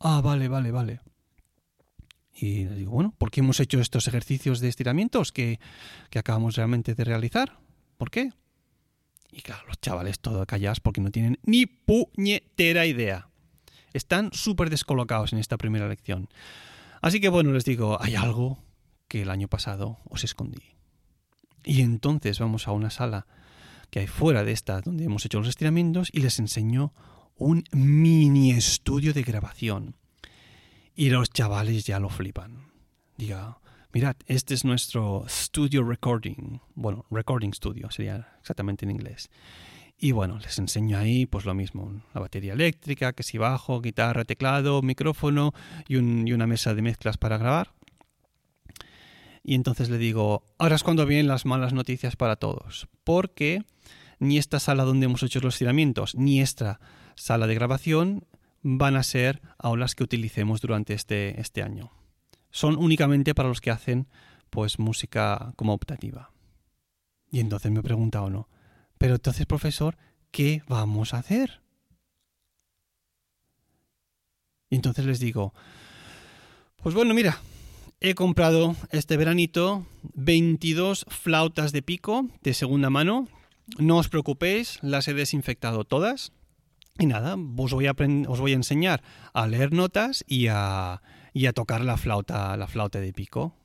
Ah, 0.00 0.20
vale, 0.22 0.48
vale, 0.48 0.70
vale. 0.70 1.00
Y 2.34 2.64
les 2.64 2.76
digo, 2.76 2.92
bueno, 2.92 3.14
¿por 3.16 3.30
qué 3.30 3.40
hemos 3.40 3.60
hecho 3.60 3.80
estos 3.80 4.08
ejercicios 4.08 4.60
de 4.60 4.68
estiramientos 4.68 5.32
que, 5.32 5.60
que 6.10 6.18
acabamos 6.18 6.56
realmente 6.56 6.94
de 6.94 7.04
realizar? 7.04 7.58
¿Por 7.98 8.10
qué? 8.10 8.32
Y 9.32 9.40
claro, 9.40 9.66
los 9.66 9.80
chavales 9.80 10.20
todo 10.20 10.46
callados 10.46 10.80
porque 10.80 11.00
no 11.00 11.10
tienen 11.10 11.38
ni 11.42 11.66
puñetera 11.66 12.86
idea. 12.86 13.28
Están 13.94 14.30
súper 14.32 14.70
descolocados 14.70 15.32
en 15.32 15.38
esta 15.38 15.56
primera 15.56 15.88
lección. 15.88 16.28
Así 17.00 17.20
que 17.20 17.30
bueno, 17.30 17.52
les 17.52 17.64
digo, 17.64 18.00
hay 18.00 18.14
algo 18.14 18.62
que 19.08 19.22
el 19.22 19.30
año 19.30 19.48
pasado 19.48 19.98
os 20.04 20.22
escondí. 20.22 20.76
Y 21.64 21.80
entonces 21.80 22.38
vamos 22.38 22.68
a 22.68 22.72
una 22.72 22.90
sala 22.90 23.26
que 23.90 24.00
hay 24.00 24.06
fuera 24.06 24.44
de 24.44 24.52
esta 24.52 24.80
donde 24.80 25.04
hemos 25.04 25.24
hecho 25.24 25.38
los 25.38 25.48
estiramientos 25.48 26.10
y 26.12 26.20
les 26.20 26.38
enseño 26.38 26.92
un 27.36 27.64
mini 27.72 28.52
estudio 28.52 29.12
de 29.12 29.22
grabación. 29.22 29.96
Y 30.94 31.10
los 31.10 31.30
chavales 31.30 31.84
ya 31.84 31.98
lo 31.98 32.08
flipan. 32.08 32.70
Diga, 33.16 33.58
mirad, 33.92 34.16
este 34.26 34.54
es 34.54 34.64
nuestro 34.64 35.24
studio 35.28 35.82
recording. 35.84 36.60
Bueno, 36.74 37.04
recording 37.10 37.52
studio 37.52 37.90
sería 37.90 38.36
exactamente 38.40 38.84
en 38.84 38.90
inglés. 38.90 39.30
Y 39.98 40.12
bueno, 40.12 40.38
les 40.38 40.58
enseño 40.58 40.98
ahí 40.98 41.26
pues 41.26 41.44
lo 41.44 41.54
mismo, 41.54 42.02
la 42.12 42.20
batería 42.20 42.54
eléctrica, 42.54 43.12
que 43.12 43.22
si 43.22 43.38
bajo, 43.38 43.80
guitarra, 43.80 44.24
teclado, 44.24 44.82
micrófono 44.82 45.52
y, 45.86 45.94
y 45.94 46.32
una 46.32 46.46
mesa 46.46 46.74
de 46.74 46.82
mezclas 46.82 47.18
para 47.18 47.38
grabar. 47.38 47.72
Y 49.44 49.54
entonces 49.54 49.90
le 49.90 49.98
digo, 49.98 50.44
ahora 50.58 50.76
es 50.76 50.82
cuando 50.82 51.06
vienen 51.06 51.28
las 51.28 51.46
malas 51.46 51.72
noticias 51.72 52.16
para 52.16 52.36
todos, 52.36 52.88
porque 53.04 53.64
ni 54.18 54.38
esta 54.38 54.60
sala 54.60 54.84
donde 54.84 55.06
hemos 55.06 55.22
hecho 55.22 55.40
los 55.40 55.58
tiramientos, 55.58 56.14
ni 56.14 56.40
esta 56.40 56.80
sala 57.14 57.46
de 57.46 57.54
grabación 57.54 58.24
van 58.62 58.96
a 58.96 59.02
ser 59.02 59.42
aulas 59.58 59.94
que 59.94 60.04
utilicemos 60.04 60.60
durante 60.60 60.94
este, 60.94 61.40
este 61.40 61.62
año. 61.62 61.90
Son 62.52 62.76
únicamente 62.76 63.34
para 63.34 63.48
los 63.48 63.60
que 63.60 63.72
hacen 63.72 64.06
pues 64.50 64.78
música 64.78 65.52
como 65.56 65.72
optativa. 65.72 66.30
Y 67.32 67.40
entonces 67.40 67.72
me 67.72 67.82
pregunta 67.82 68.20
no, 68.30 68.48
pero 68.98 69.14
entonces 69.14 69.46
profesor, 69.46 69.96
¿qué 70.30 70.62
vamos 70.68 71.14
a 71.14 71.18
hacer? 71.18 71.62
Y 74.70 74.76
entonces 74.76 75.04
les 75.04 75.18
digo, 75.18 75.52
pues 76.76 76.94
bueno, 76.94 77.14
mira, 77.14 77.40
he 78.00 78.14
comprado 78.14 78.76
este 78.90 79.16
veranito 79.16 79.86
22 80.14 81.06
flautas 81.08 81.72
de 81.72 81.82
pico 81.82 82.28
de 82.42 82.54
segunda 82.54 82.90
mano. 82.90 83.28
No 83.78 83.96
os 83.98 84.08
preocupéis, 84.08 84.78
las 84.82 85.08
he 85.08 85.14
desinfectado 85.14 85.84
todas. 85.84 86.32
Y 86.98 87.06
nada, 87.06 87.36
os 87.56 87.72
voy 87.72 87.86
a, 87.86 87.94
os 88.28 88.40
voy 88.40 88.52
a 88.52 88.56
enseñar 88.56 89.02
a 89.32 89.46
leer 89.46 89.72
notas 89.72 90.24
y 90.26 90.48
a, 90.48 91.02
y 91.32 91.46
a 91.46 91.52
tocar 91.52 91.82
la 91.82 91.96
flauta, 91.96 92.56
la 92.56 92.66
flauta 92.66 93.00
de 93.00 93.12
pico. 93.12 93.56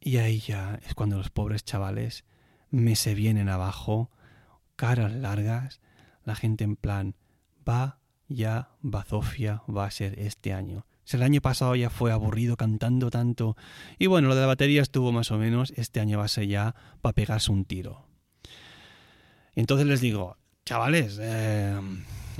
Y 0.00 0.18
ahí 0.18 0.38
ya 0.40 0.80
es 0.86 0.94
cuando 0.94 1.18
los 1.18 1.30
pobres 1.30 1.64
chavales 1.64 2.24
me 2.70 2.96
se 2.96 3.14
vienen 3.14 3.48
abajo, 3.48 4.10
caras 4.76 5.12
largas, 5.12 5.80
la 6.24 6.34
gente 6.36 6.64
en 6.64 6.76
plan, 6.76 7.14
va, 7.68 7.98
ya, 8.28 8.70
bazofia, 8.80 9.62
va 9.68 9.84
a 9.84 9.90
ser 9.90 10.18
este 10.18 10.52
año. 10.52 10.86
Si 11.04 11.16
el 11.16 11.24
año 11.24 11.40
pasado 11.40 11.74
ya 11.74 11.90
fue 11.90 12.12
aburrido 12.12 12.56
cantando 12.56 13.10
tanto, 13.10 13.56
y 13.98 14.06
bueno, 14.06 14.28
lo 14.28 14.36
de 14.36 14.42
la 14.42 14.46
batería 14.46 14.80
estuvo 14.80 15.10
más 15.10 15.32
o 15.32 15.38
menos, 15.38 15.72
este 15.76 15.98
año 15.98 16.18
va 16.18 16.26
a 16.26 16.28
ser 16.28 16.46
ya 16.46 16.76
para 17.02 17.14
pegarse 17.14 17.50
un 17.50 17.64
tiro. 17.64 18.06
Entonces 19.56 19.86
les 19.86 20.00
digo, 20.00 20.36
chavales, 20.64 21.18
eh, 21.20 21.80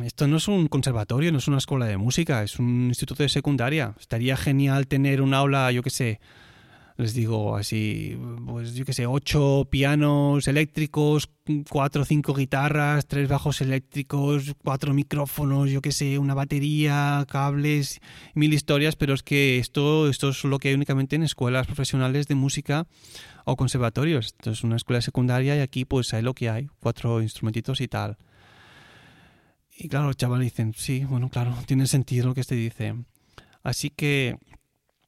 esto 0.04 0.26
no 0.26 0.36
es 0.36 0.48
un 0.48 0.68
conservatorio, 0.68 1.32
no 1.32 1.38
es 1.38 1.48
una 1.48 1.58
escuela 1.58 1.86
de 1.86 1.96
música, 1.96 2.42
es 2.42 2.58
un 2.58 2.88
instituto 2.88 3.22
de 3.22 3.28
secundaria. 3.28 3.94
Estaría 3.98 4.36
genial 4.36 4.86
tener 4.86 5.22
un 5.22 5.34
aula, 5.34 5.70
yo 5.72 5.82
qué 5.82 5.90
sé, 5.90 6.20
les 7.00 7.14
digo 7.14 7.56
así, 7.56 8.18
pues 8.46 8.74
yo 8.74 8.84
qué 8.84 8.92
sé, 8.92 9.06
ocho 9.06 9.66
pianos 9.70 10.46
eléctricos, 10.48 11.30
cuatro 11.68 12.02
o 12.02 12.04
cinco 12.04 12.34
guitarras, 12.34 13.06
tres 13.06 13.28
bajos 13.28 13.60
eléctricos, 13.62 14.54
cuatro 14.62 14.92
micrófonos, 14.92 15.70
yo 15.70 15.80
qué 15.80 15.92
sé, 15.92 16.18
una 16.18 16.34
batería, 16.34 17.24
cables, 17.28 18.00
mil 18.34 18.52
historias, 18.52 18.96
pero 18.96 19.14
es 19.14 19.22
que 19.22 19.58
esto, 19.58 20.08
esto 20.08 20.28
es 20.28 20.44
lo 20.44 20.58
que 20.58 20.68
hay 20.68 20.74
únicamente 20.74 21.16
en 21.16 21.22
escuelas 21.22 21.66
profesionales 21.66 22.28
de 22.28 22.34
música 22.34 22.86
o 23.44 23.56
conservatorios. 23.56 24.26
Esto 24.26 24.50
es 24.50 24.62
una 24.62 24.76
escuela 24.76 25.00
secundaria 25.00 25.56
y 25.56 25.60
aquí 25.60 25.86
pues 25.86 26.12
hay 26.12 26.22
lo 26.22 26.34
que 26.34 26.50
hay, 26.50 26.68
cuatro 26.80 27.22
instrumentitos 27.22 27.80
y 27.80 27.88
tal. 27.88 28.18
Y 29.82 29.88
claro, 29.88 30.08
los 30.08 30.16
chavales 30.18 30.44
dicen, 30.44 30.74
sí, 30.76 31.06
bueno, 31.06 31.30
claro, 31.30 31.56
tiene 31.64 31.86
sentido 31.86 32.26
lo 32.26 32.34
que 32.34 32.44
se 32.44 32.54
dice. 32.54 32.94
Así 33.62 33.88
que 33.88 34.36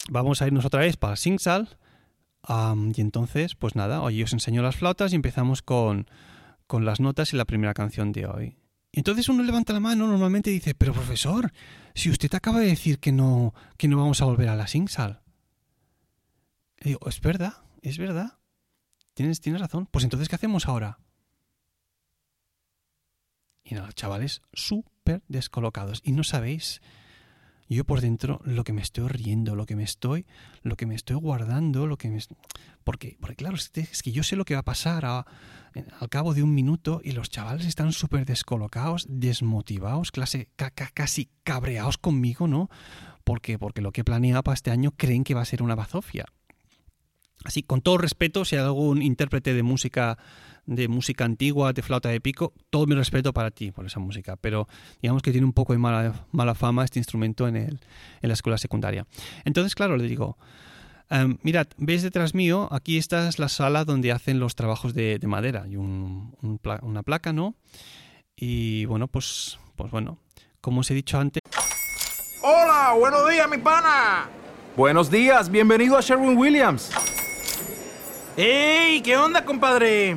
vamos 0.08 0.40
a 0.40 0.46
irnos 0.46 0.64
otra 0.64 0.80
vez 0.80 0.96
para 0.96 1.16
Singsal 1.16 1.76
y 2.48 3.00
entonces, 3.02 3.54
pues 3.54 3.76
nada, 3.76 4.00
hoy 4.00 4.22
os 4.22 4.32
enseño 4.32 4.62
las 4.62 4.76
flautas 4.76 5.12
y 5.12 5.16
empezamos 5.16 5.60
con, 5.60 6.08
con 6.66 6.86
las 6.86 7.00
notas 7.00 7.34
y 7.34 7.36
la 7.36 7.44
primera 7.44 7.74
canción 7.74 8.12
de 8.12 8.24
hoy. 8.24 8.56
Y 8.92 9.00
entonces 9.00 9.28
uno 9.28 9.42
levanta 9.42 9.74
la 9.74 9.80
mano 9.80 10.06
normalmente 10.06 10.50
y 10.50 10.54
dice, 10.54 10.74
pero 10.74 10.94
profesor, 10.94 11.52
si 11.94 12.08
usted 12.08 12.34
acaba 12.34 12.60
de 12.60 12.68
decir 12.68 12.98
que 12.98 13.12
no, 13.12 13.52
que 13.76 13.88
no 13.88 13.98
vamos 13.98 14.22
a 14.22 14.24
volver 14.24 14.48
a 14.48 14.56
la 14.56 14.68
Singsal. 14.68 15.20
Y 16.80 16.88
digo, 16.88 17.00
es 17.06 17.20
verdad, 17.20 17.58
es 17.82 17.98
verdad. 17.98 18.38
Tienes, 19.12 19.42
tienes 19.42 19.60
razón. 19.60 19.86
Pues 19.90 20.04
entonces, 20.04 20.30
¿qué 20.30 20.36
hacemos 20.36 20.66
ahora? 20.66 20.98
Y 23.64 23.74
nada, 23.74 23.92
chavales, 23.92 24.42
súper 24.52 25.22
descolocados. 25.28 26.00
Y 26.04 26.12
no 26.12 26.24
sabéis 26.24 26.80
yo 27.72 27.84
por 27.84 28.00
dentro 28.00 28.40
lo 28.44 28.64
que 28.64 28.72
me 28.72 28.82
estoy 28.82 29.08
riendo, 29.08 29.56
lo 29.56 29.66
que 29.66 29.76
me 29.76 29.82
estoy, 29.82 30.26
lo 30.62 30.76
que 30.76 30.86
me 30.86 30.94
estoy 30.94 31.16
guardando, 31.16 31.86
lo 31.86 31.96
que 31.96 32.10
me... 32.10 32.18
Porque, 32.84 33.16
porque 33.20 33.36
claro, 33.36 33.56
es 33.56 34.02
que 34.02 34.12
yo 34.12 34.22
sé 34.22 34.36
lo 34.36 34.44
que 34.44 34.54
va 34.54 34.60
a 34.60 34.64
pasar 34.64 35.04
al 35.04 35.24
cabo 36.10 36.34
de 36.34 36.42
un 36.42 36.54
minuto 36.54 37.00
y 37.02 37.12
los 37.12 37.30
chavales 37.30 37.66
están 37.66 37.92
súper 37.92 38.26
descolocados, 38.26 39.06
desmotivados, 39.08 40.10
clase, 40.10 40.48
casi 40.94 41.30
cabreados 41.44 41.98
conmigo, 41.98 42.46
¿no? 42.46 42.68
Porque, 43.24 43.58
porque 43.58 43.80
lo 43.80 43.92
que 43.92 44.02
he 44.02 44.04
planeado 44.04 44.42
para 44.42 44.54
este 44.54 44.70
año 44.70 44.92
creen 44.96 45.24
que 45.24 45.34
va 45.34 45.42
a 45.42 45.46
ser 45.46 45.62
una 45.62 45.74
bazofia. 45.74 46.26
Así, 47.44 47.62
con 47.62 47.80
todo 47.80 47.98
respeto, 47.98 48.44
si 48.44 48.56
hay 48.56 48.62
algún 48.62 49.02
intérprete 49.02 49.54
de 49.54 49.62
música 49.62 50.18
de 50.66 50.88
música 50.88 51.24
antigua, 51.24 51.72
de 51.72 51.82
flauta 51.82 52.08
de 52.08 52.20
pico, 52.20 52.52
todo 52.70 52.86
mi 52.86 52.94
respeto 52.94 53.32
para 53.32 53.50
ti 53.50 53.72
por 53.72 53.86
esa 53.86 54.00
música, 54.00 54.36
pero 54.36 54.68
digamos 55.00 55.22
que 55.22 55.32
tiene 55.32 55.46
un 55.46 55.52
poco 55.52 55.72
de 55.72 55.78
mala, 55.78 56.26
mala 56.30 56.54
fama 56.54 56.84
este 56.84 56.98
instrumento 56.98 57.48
en, 57.48 57.56
el, 57.56 57.80
en 58.20 58.28
la 58.28 58.34
escuela 58.34 58.58
secundaria. 58.58 59.06
Entonces, 59.44 59.74
claro, 59.74 59.96
le 59.96 60.04
digo, 60.04 60.38
em, 61.10 61.38
mirad, 61.42 61.66
ves 61.78 62.02
detrás 62.02 62.34
mío, 62.34 62.68
aquí 62.70 62.96
esta 62.96 63.28
es 63.28 63.38
la 63.38 63.48
sala 63.48 63.84
donde 63.84 64.12
hacen 64.12 64.38
los 64.38 64.54
trabajos 64.54 64.94
de, 64.94 65.18
madera, 65.26 65.66
y 65.68 65.76
una 65.76 67.02
placa, 67.02 67.32
¿no? 67.32 67.56
Y 68.36 68.84
bueno, 68.86 69.08
pues, 69.08 69.58
pues 69.76 69.90
bueno, 69.90 70.18
como 70.60 70.80
os 70.80 70.90
he 70.90 70.94
dicho 70.94 71.18
antes... 71.18 71.42
Hola, 72.42 72.94
buenos 72.98 73.28
días, 73.30 73.48
mi 73.48 73.58
pana. 73.58 74.28
Buenos 74.76 75.10
días, 75.10 75.50
bienvenido 75.50 75.98
a 75.98 76.00
Sherwin 76.00 76.36
Williams. 76.36 76.90
¡Ey! 78.36 79.02
¿Qué 79.02 79.16
onda, 79.16 79.44
compadre? 79.44 80.16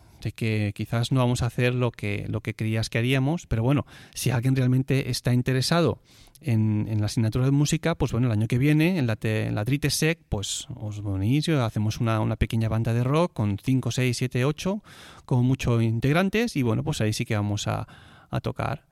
de 0.21 0.31
que 0.31 0.71
quizás 0.75 1.11
no 1.11 1.19
vamos 1.19 1.43
a 1.43 1.47
hacer 1.47 1.75
lo 1.75 1.91
que, 1.91 2.25
lo 2.27 2.41
que 2.41 2.53
creías 2.53 2.89
que 2.89 2.97
haríamos, 2.97 3.47
pero 3.47 3.63
bueno, 3.63 3.85
si 4.13 4.29
alguien 4.29 4.55
realmente 4.55 5.09
está 5.09 5.33
interesado 5.33 5.99
en, 6.41 6.99
la 6.99 7.05
asignatura 7.05 7.45
de 7.45 7.51
música, 7.51 7.95
pues 7.95 8.11
bueno, 8.11 8.27
el 8.27 8.33
año 8.33 8.47
que 8.47 8.57
viene 8.57 8.97
en 8.97 9.07
la, 9.07 9.17
en 9.21 9.55
la 9.55 9.65
pues 10.29 10.67
os 10.75 11.03
venís, 11.03 11.49
hacemos 11.49 11.99
una, 11.99 12.35
pequeña 12.35 12.69
banda 12.69 12.93
de 12.93 13.03
rock 13.03 13.33
con 13.33 13.57
5, 13.57 13.91
6, 13.91 14.17
7, 14.17 14.45
8, 14.45 14.83
con 15.25 15.45
muchos 15.45 15.83
integrantes, 15.83 16.55
y 16.55 16.63
bueno, 16.63 16.83
pues 16.83 17.01
ahí 17.01 17.13
sí 17.13 17.25
que 17.25 17.35
vamos 17.35 17.67
a, 17.67 17.87
a 18.29 18.39
tocar. 18.41 18.85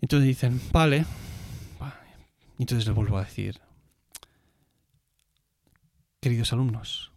Entonces 0.00 0.26
dicen, 0.26 0.60
vale, 0.70 1.06
entonces 2.58 2.86
les 2.86 2.94
vuelvo 2.94 3.18
a 3.18 3.24
decir, 3.24 3.60
queridos 6.20 6.52
alumnos, 6.52 7.13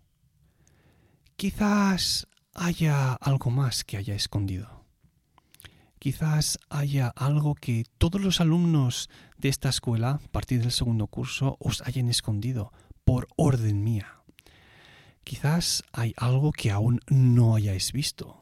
Quizás 1.37 2.27
haya 2.55 3.13
algo 3.13 3.51
más 3.51 3.83
que 3.83 3.97
haya 3.97 4.15
escondido. 4.15 4.83
Quizás 5.99 6.57
haya 6.67 7.13
algo 7.15 7.53
que 7.53 7.85
todos 7.99 8.19
los 8.19 8.41
alumnos 8.41 9.07
de 9.37 9.49
esta 9.49 9.69
escuela, 9.69 10.19
a 10.25 10.31
partir 10.31 10.61
del 10.61 10.71
segundo 10.71 11.05
curso, 11.05 11.55
os 11.59 11.83
hayan 11.85 12.09
escondido 12.09 12.73
por 13.05 13.27
orden 13.35 13.83
mía. 13.83 14.23
Quizás 15.23 15.83
hay 15.93 16.15
algo 16.17 16.51
que 16.51 16.71
aún 16.71 17.01
no 17.07 17.53
hayáis 17.53 17.91
visto. 17.91 18.41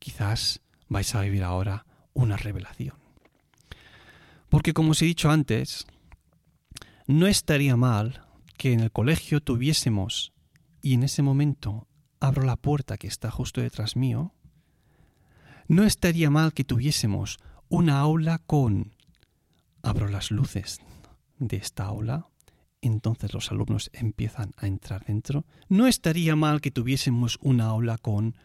Quizás 0.00 0.62
vais 0.88 1.14
a 1.14 1.20
vivir 1.20 1.44
ahora 1.44 1.86
una 2.12 2.36
revelación. 2.36 2.96
Porque 4.48 4.72
como 4.72 4.90
os 4.90 5.02
he 5.02 5.04
dicho 5.04 5.30
antes, 5.30 5.86
no 7.06 7.28
estaría 7.28 7.76
mal 7.76 8.26
que 8.58 8.72
en 8.72 8.80
el 8.80 8.90
colegio 8.90 9.40
tuviésemos 9.40 10.33
y 10.84 10.92
en 10.92 11.02
ese 11.02 11.22
momento 11.22 11.88
abro 12.20 12.42
la 12.42 12.56
puerta 12.56 12.98
que 12.98 13.06
está 13.06 13.30
justo 13.30 13.62
detrás 13.62 13.96
mío, 13.96 14.34
no 15.66 15.84
estaría 15.84 16.28
mal 16.28 16.52
que 16.52 16.64
tuviésemos 16.64 17.38
una 17.70 18.00
aula 18.00 18.38
con... 18.38 18.94
Abro 19.82 20.08
las 20.08 20.30
luces 20.30 20.80
de 21.38 21.56
esta 21.56 21.84
aula 21.84 22.28
entonces 22.86 23.32
los 23.32 23.50
alumnos 23.50 23.90
empiezan 23.94 24.52
a 24.58 24.66
entrar 24.66 25.06
dentro. 25.06 25.46
No 25.68 25.86
estaría 25.86 26.36
mal 26.36 26.60
que 26.60 26.70
tuviésemos 26.70 27.38
una 27.40 27.64
aula 27.64 27.96
con 27.96 28.36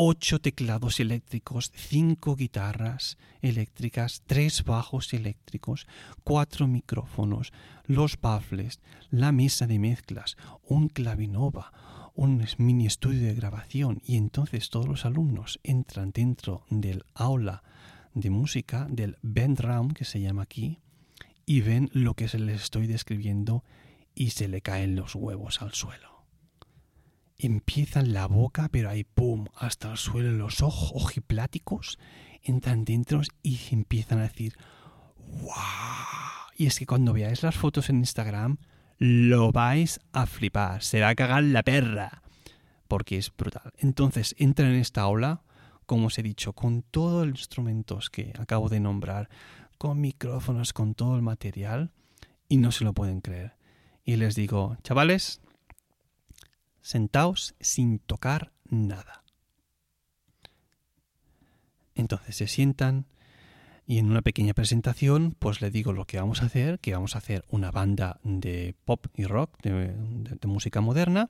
ocho 0.00 0.40
teclados 0.40 1.00
eléctricos, 1.00 1.72
cinco 1.74 2.36
guitarras 2.36 3.18
eléctricas, 3.42 4.22
tres 4.28 4.62
bajos 4.62 5.12
eléctricos, 5.12 5.88
cuatro 6.22 6.68
micrófonos, 6.68 7.52
los 7.84 8.16
baffles, 8.20 8.78
la 9.10 9.32
mesa 9.32 9.66
de 9.66 9.80
mezclas, 9.80 10.36
un 10.62 10.88
clavinova, 10.88 11.72
un 12.14 12.46
mini 12.58 12.86
estudio 12.86 13.26
de 13.26 13.34
grabación 13.34 14.00
y 14.04 14.16
entonces 14.16 14.70
todos 14.70 14.86
los 14.86 15.04
alumnos 15.04 15.58
entran 15.64 16.12
dentro 16.12 16.64
del 16.70 17.02
aula 17.14 17.64
de 18.14 18.30
música, 18.30 18.86
del 18.88 19.16
band 19.22 19.58
round 19.58 19.94
que 19.94 20.04
se 20.04 20.20
llama 20.20 20.42
aquí, 20.42 20.78
y 21.44 21.62
ven 21.62 21.90
lo 21.92 22.14
que 22.14 22.28
se 22.28 22.38
les 22.38 22.62
estoy 22.62 22.86
describiendo 22.86 23.64
y 24.14 24.30
se 24.30 24.46
le 24.46 24.60
caen 24.60 24.94
los 24.94 25.16
huevos 25.16 25.60
al 25.60 25.72
suelo. 25.72 26.17
Empiezan 27.40 28.12
la 28.12 28.26
boca, 28.26 28.68
pero 28.68 28.90
ahí 28.90 29.04
pum, 29.04 29.46
hasta 29.54 29.92
el 29.92 29.96
suelo 29.96 30.32
los 30.32 30.60
ojos 30.60 30.90
ojipláticos, 30.92 31.96
entran 32.42 32.84
dentro 32.84 33.22
y 33.44 33.60
empiezan 33.70 34.18
a 34.18 34.22
decir 34.22 34.56
¡Wow! 35.16 35.52
Y 36.56 36.66
es 36.66 36.80
que 36.80 36.86
cuando 36.86 37.12
veáis 37.12 37.44
las 37.44 37.54
fotos 37.54 37.90
en 37.90 37.98
Instagram, 37.98 38.58
lo 38.98 39.52
vais 39.52 40.00
a 40.12 40.26
flipar, 40.26 40.82
se 40.82 41.00
va 41.00 41.10
a 41.10 41.14
cagar 41.14 41.44
la 41.44 41.62
perra, 41.62 42.22
porque 42.88 43.18
es 43.18 43.32
brutal. 43.36 43.72
Entonces 43.78 44.34
entran 44.38 44.70
en 44.70 44.80
esta 44.80 45.02
aula, 45.02 45.42
como 45.86 46.08
os 46.08 46.18
he 46.18 46.24
dicho, 46.24 46.54
con 46.54 46.82
todos 46.82 47.24
los 47.24 47.38
instrumentos 47.38 48.10
que 48.10 48.32
acabo 48.36 48.68
de 48.68 48.80
nombrar, 48.80 49.28
con 49.78 50.00
micrófonos, 50.00 50.72
con 50.72 50.94
todo 50.94 51.14
el 51.14 51.22
material, 51.22 51.92
y 52.48 52.56
no 52.56 52.72
se 52.72 52.82
lo 52.82 52.94
pueden 52.94 53.20
creer. 53.20 53.54
Y 54.04 54.16
les 54.16 54.34
digo, 54.34 54.76
chavales, 54.82 55.40
sentaos 56.88 57.54
sin 57.60 57.98
tocar 57.98 58.50
nada. 58.64 59.22
Entonces 61.94 62.34
se 62.34 62.46
sientan 62.46 63.04
y 63.86 63.98
en 63.98 64.10
una 64.10 64.22
pequeña 64.22 64.54
presentación 64.54 65.36
pues 65.38 65.60
le 65.60 65.70
digo 65.70 65.92
lo 65.92 66.06
que 66.06 66.18
vamos 66.18 66.42
a 66.42 66.46
hacer, 66.46 66.78
que 66.78 66.94
vamos 66.94 67.14
a 67.14 67.18
hacer 67.18 67.44
una 67.50 67.70
banda 67.70 68.20
de 68.22 68.74
pop 68.86 69.06
y 69.14 69.26
rock, 69.26 69.60
de, 69.62 70.46
música 70.46 70.80
moderna, 70.80 71.28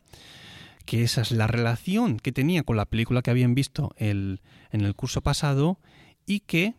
que 0.85 1.03
esa 1.03 1.23
es 1.23 1.33
la 1.33 1.49
relación 1.49 2.21
que 2.21 2.31
tenía 2.31 2.62
con 2.62 2.77
la 2.77 2.87
película 2.87 3.23
que 3.23 3.33
habían 3.33 3.57
visto 3.57 3.92
el, 3.97 4.40
en 4.71 4.83
el 4.83 4.94
curso 4.94 5.23
pasado 5.23 5.81
y 6.25 6.40
que 6.40 6.75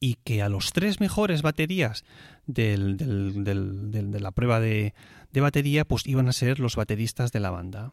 y 0.00 0.16
que 0.24 0.42
a 0.42 0.48
los 0.48 0.72
tres 0.72 0.98
mejores 0.98 1.42
baterías 1.42 2.04
del, 2.46 2.96
de 2.96 4.20
la 4.20 4.32
prueba 4.32 4.58
de, 4.58 4.94
batería, 5.40 5.84
pues 5.84 6.06
iban 6.06 6.28
a 6.28 6.32
ser 6.32 6.60
los 6.60 6.76
bateristas 6.76 7.32
de 7.32 7.40
la 7.40 7.50
banda. 7.50 7.92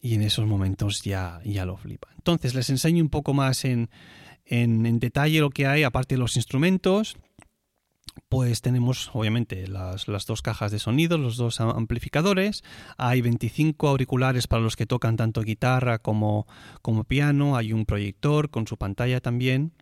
Y 0.00 0.14
en 0.14 0.22
esos 0.22 0.46
momentos 0.46 1.02
ya, 1.02 1.40
ya 1.44 1.64
lo 1.64 1.76
flipa. 1.76 2.08
Entonces 2.16 2.54
les 2.54 2.68
enseño 2.68 3.02
un 3.02 3.08
poco 3.08 3.32
más 3.32 3.64
en, 3.64 3.88
en, 4.44 4.98
detalle 4.98 5.40
lo 5.40 5.50
que 5.50 5.66
hay, 5.66 5.82
aparte 5.82 6.14
de 6.14 6.18
los 6.18 6.36
instrumentos. 6.36 7.16
Pues 8.28 8.60
tenemos 8.60 9.10
obviamente 9.12 9.66
las, 9.66 10.06
las, 10.06 10.26
dos 10.26 10.40
cajas 10.42 10.70
de 10.70 10.78
sonido, 10.78 11.18
los 11.18 11.36
dos 11.36 11.60
amplificadores. 11.60 12.62
Hay 12.96 13.22
25 13.22 13.88
auriculares 13.88 14.46
para 14.46 14.62
los 14.62 14.76
que 14.76 14.86
tocan 14.86 15.16
tanto 15.16 15.42
guitarra 15.42 15.98
como, 15.98 16.46
como 16.80 17.04
piano. 17.04 17.56
Hay 17.56 17.72
un 17.72 17.86
proyector 17.86 18.50
con 18.50 18.66
su 18.66 18.76
pantalla 18.76 19.20
también. 19.20 19.72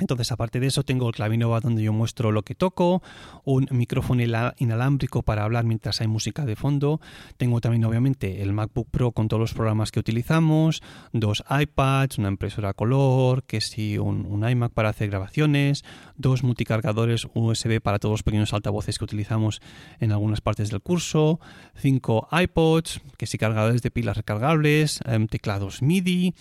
Entonces, 0.00 0.32
aparte 0.32 0.58
de 0.58 0.68
eso, 0.68 0.84
tengo 0.84 1.06
el 1.08 1.14
Clavinova 1.14 1.60
donde 1.60 1.82
yo 1.82 1.92
muestro 1.92 2.32
lo 2.32 2.42
que 2.42 2.54
toco, 2.54 3.02
un 3.44 3.68
micrófono 3.70 4.22
inalámbrico 4.56 5.22
para 5.22 5.44
hablar 5.44 5.64
mientras 5.64 6.00
hay 6.00 6.06
música 6.06 6.46
de 6.46 6.56
fondo. 6.56 6.98
Tengo 7.36 7.60
también, 7.60 7.84
obviamente, 7.84 8.40
el 8.40 8.54
MacBook 8.54 8.88
Pro 8.90 9.12
con 9.12 9.28
todos 9.28 9.40
los 9.40 9.52
programas 9.52 9.92
que 9.92 10.00
utilizamos, 10.00 10.82
dos 11.12 11.44
iPads, 11.48 12.16
una 12.16 12.28
impresora 12.28 12.72
color, 12.72 13.42
que 13.44 13.60
sí, 13.60 13.98
un, 13.98 14.24
un 14.24 14.48
iMac 14.48 14.72
para 14.72 14.88
hacer 14.88 15.10
grabaciones, 15.10 15.84
dos 16.16 16.42
multicargadores 16.42 17.28
USB 17.34 17.82
para 17.82 17.98
todos 17.98 18.14
los 18.14 18.22
pequeños 18.22 18.54
altavoces 18.54 18.98
que 18.98 19.04
utilizamos 19.04 19.60
en 20.00 20.10
algunas 20.10 20.40
partes 20.40 20.70
del 20.70 20.80
curso, 20.80 21.38
cinco 21.76 22.28
iPods, 22.32 23.02
que 23.18 23.26
sí, 23.26 23.36
cargadores 23.36 23.82
de 23.82 23.90
pilas 23.90 24.16
recargables, 24.16 25.00
em, 25.04 25.26
teclados 25.26 25.82
MIDI. 25.82 26.34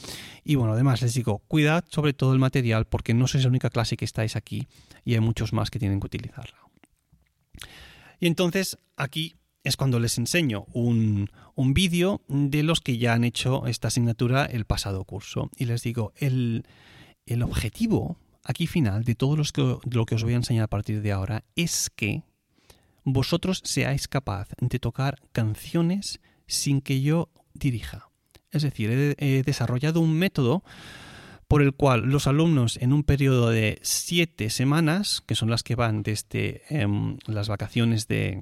Y 0.45 0.55
bueno, 0.55 0.73
además 0.73 1.01
les 1.01 1.13
digo, 1.13 1.39
cuidad 1.49 1.83
sobre 1.89 2.13
todo 2.13 2.31
el 2.31 2.39
material 2.39 2.85
porque 2.85 3.13
no 3.13 3.27
se 3.27 3.40
es 3.41 3.45
la 3.45 3.49
única 3.49 3.69
clase 3.69 3.97
que 3.97 4.05
estáis 4.05 4.35
aquí 4.35 4.67
y 5.03 5.13
hay 5.13 5.19
muchos 5.19 5.53
más 5.53 5.69
que 5.69 5.79
tienen 5.79 5.99
que 5.99 6.07
utilizarla. 6.07 6.57
Y 8.19 8.27
entonces 8.27 8.77
aquí 8.95 9.35
es 9.63 9.77
cuando 9.77 9.99
les 9.99 10.17
enseño 10.17 10.65
un, 10.73 11.29
vídeo 11.55 12.21
de 12.27 12.63
los 12.63 12.81
que 12.81 12.97
ya 12.97 13.13
han 13.13 13.23
hecho 13.23 13.67
esta 13.67 13.89
asignatura 13.89 14.45
el 14.45 14.65
pasado 14.65 15.03
curso. 15.05 15.49
Y 15.57 15.65
les 15.65 15.83
digo, 15.83 16.13
el, 16.15 16.63
objetivo 17.43 18.17
aquí 18.43 18.67
final 18.67 19.03
de 19.03 19.15
todo 19.15 19.35
lo 19.37 20.05
que 20.05 20.15
os 20.15 20.23
voy 20.23 20.33
a 20.33 20.37
enseñar 20.37 20.63
a 20.63 20.67
partir 20.67 21.01
de 21.01 21.11
ahora 21.11 21.43
es 21.55 21.91
que 21.95 22.23
vosotros 23.03 23.61
seáis 23.63 24.07
capaz 24.07 24.49
de 24.59 24.79
tocar 24.79 25.19
canciones 25.31 26.19
sin 26.47 26.81
que 26.81 27.01
yo 27.01 27.29
dirija. 27.53 28.09
Es 28.51 28.63
decir, 28.63 29.15
he 29.17 29.43
desarrollado 29.43 30.01
un 30.01 30.13
método 30.13 30.63
por 31.51 31.61
el 31.61 31.73
cual 31.73 32.03
los 32.03 32.27
alumnos 32.27 32.77
en 32.77 32.93
un 32.93 33.03
periodo 33.03 33.49
de 33.49 33.77
siete 33.81 34.49
semanas, 34.49 35.21
que 35.27 35.35
son 35.35 35.49
las 35.49 35.63
que 35.63 35.75
van 35.75 36.01
desde 36.01 36.61
em, 36.69 37.17
las 37.27 37.49
vacaciones 37.49 38.07
de, 38.07 38.41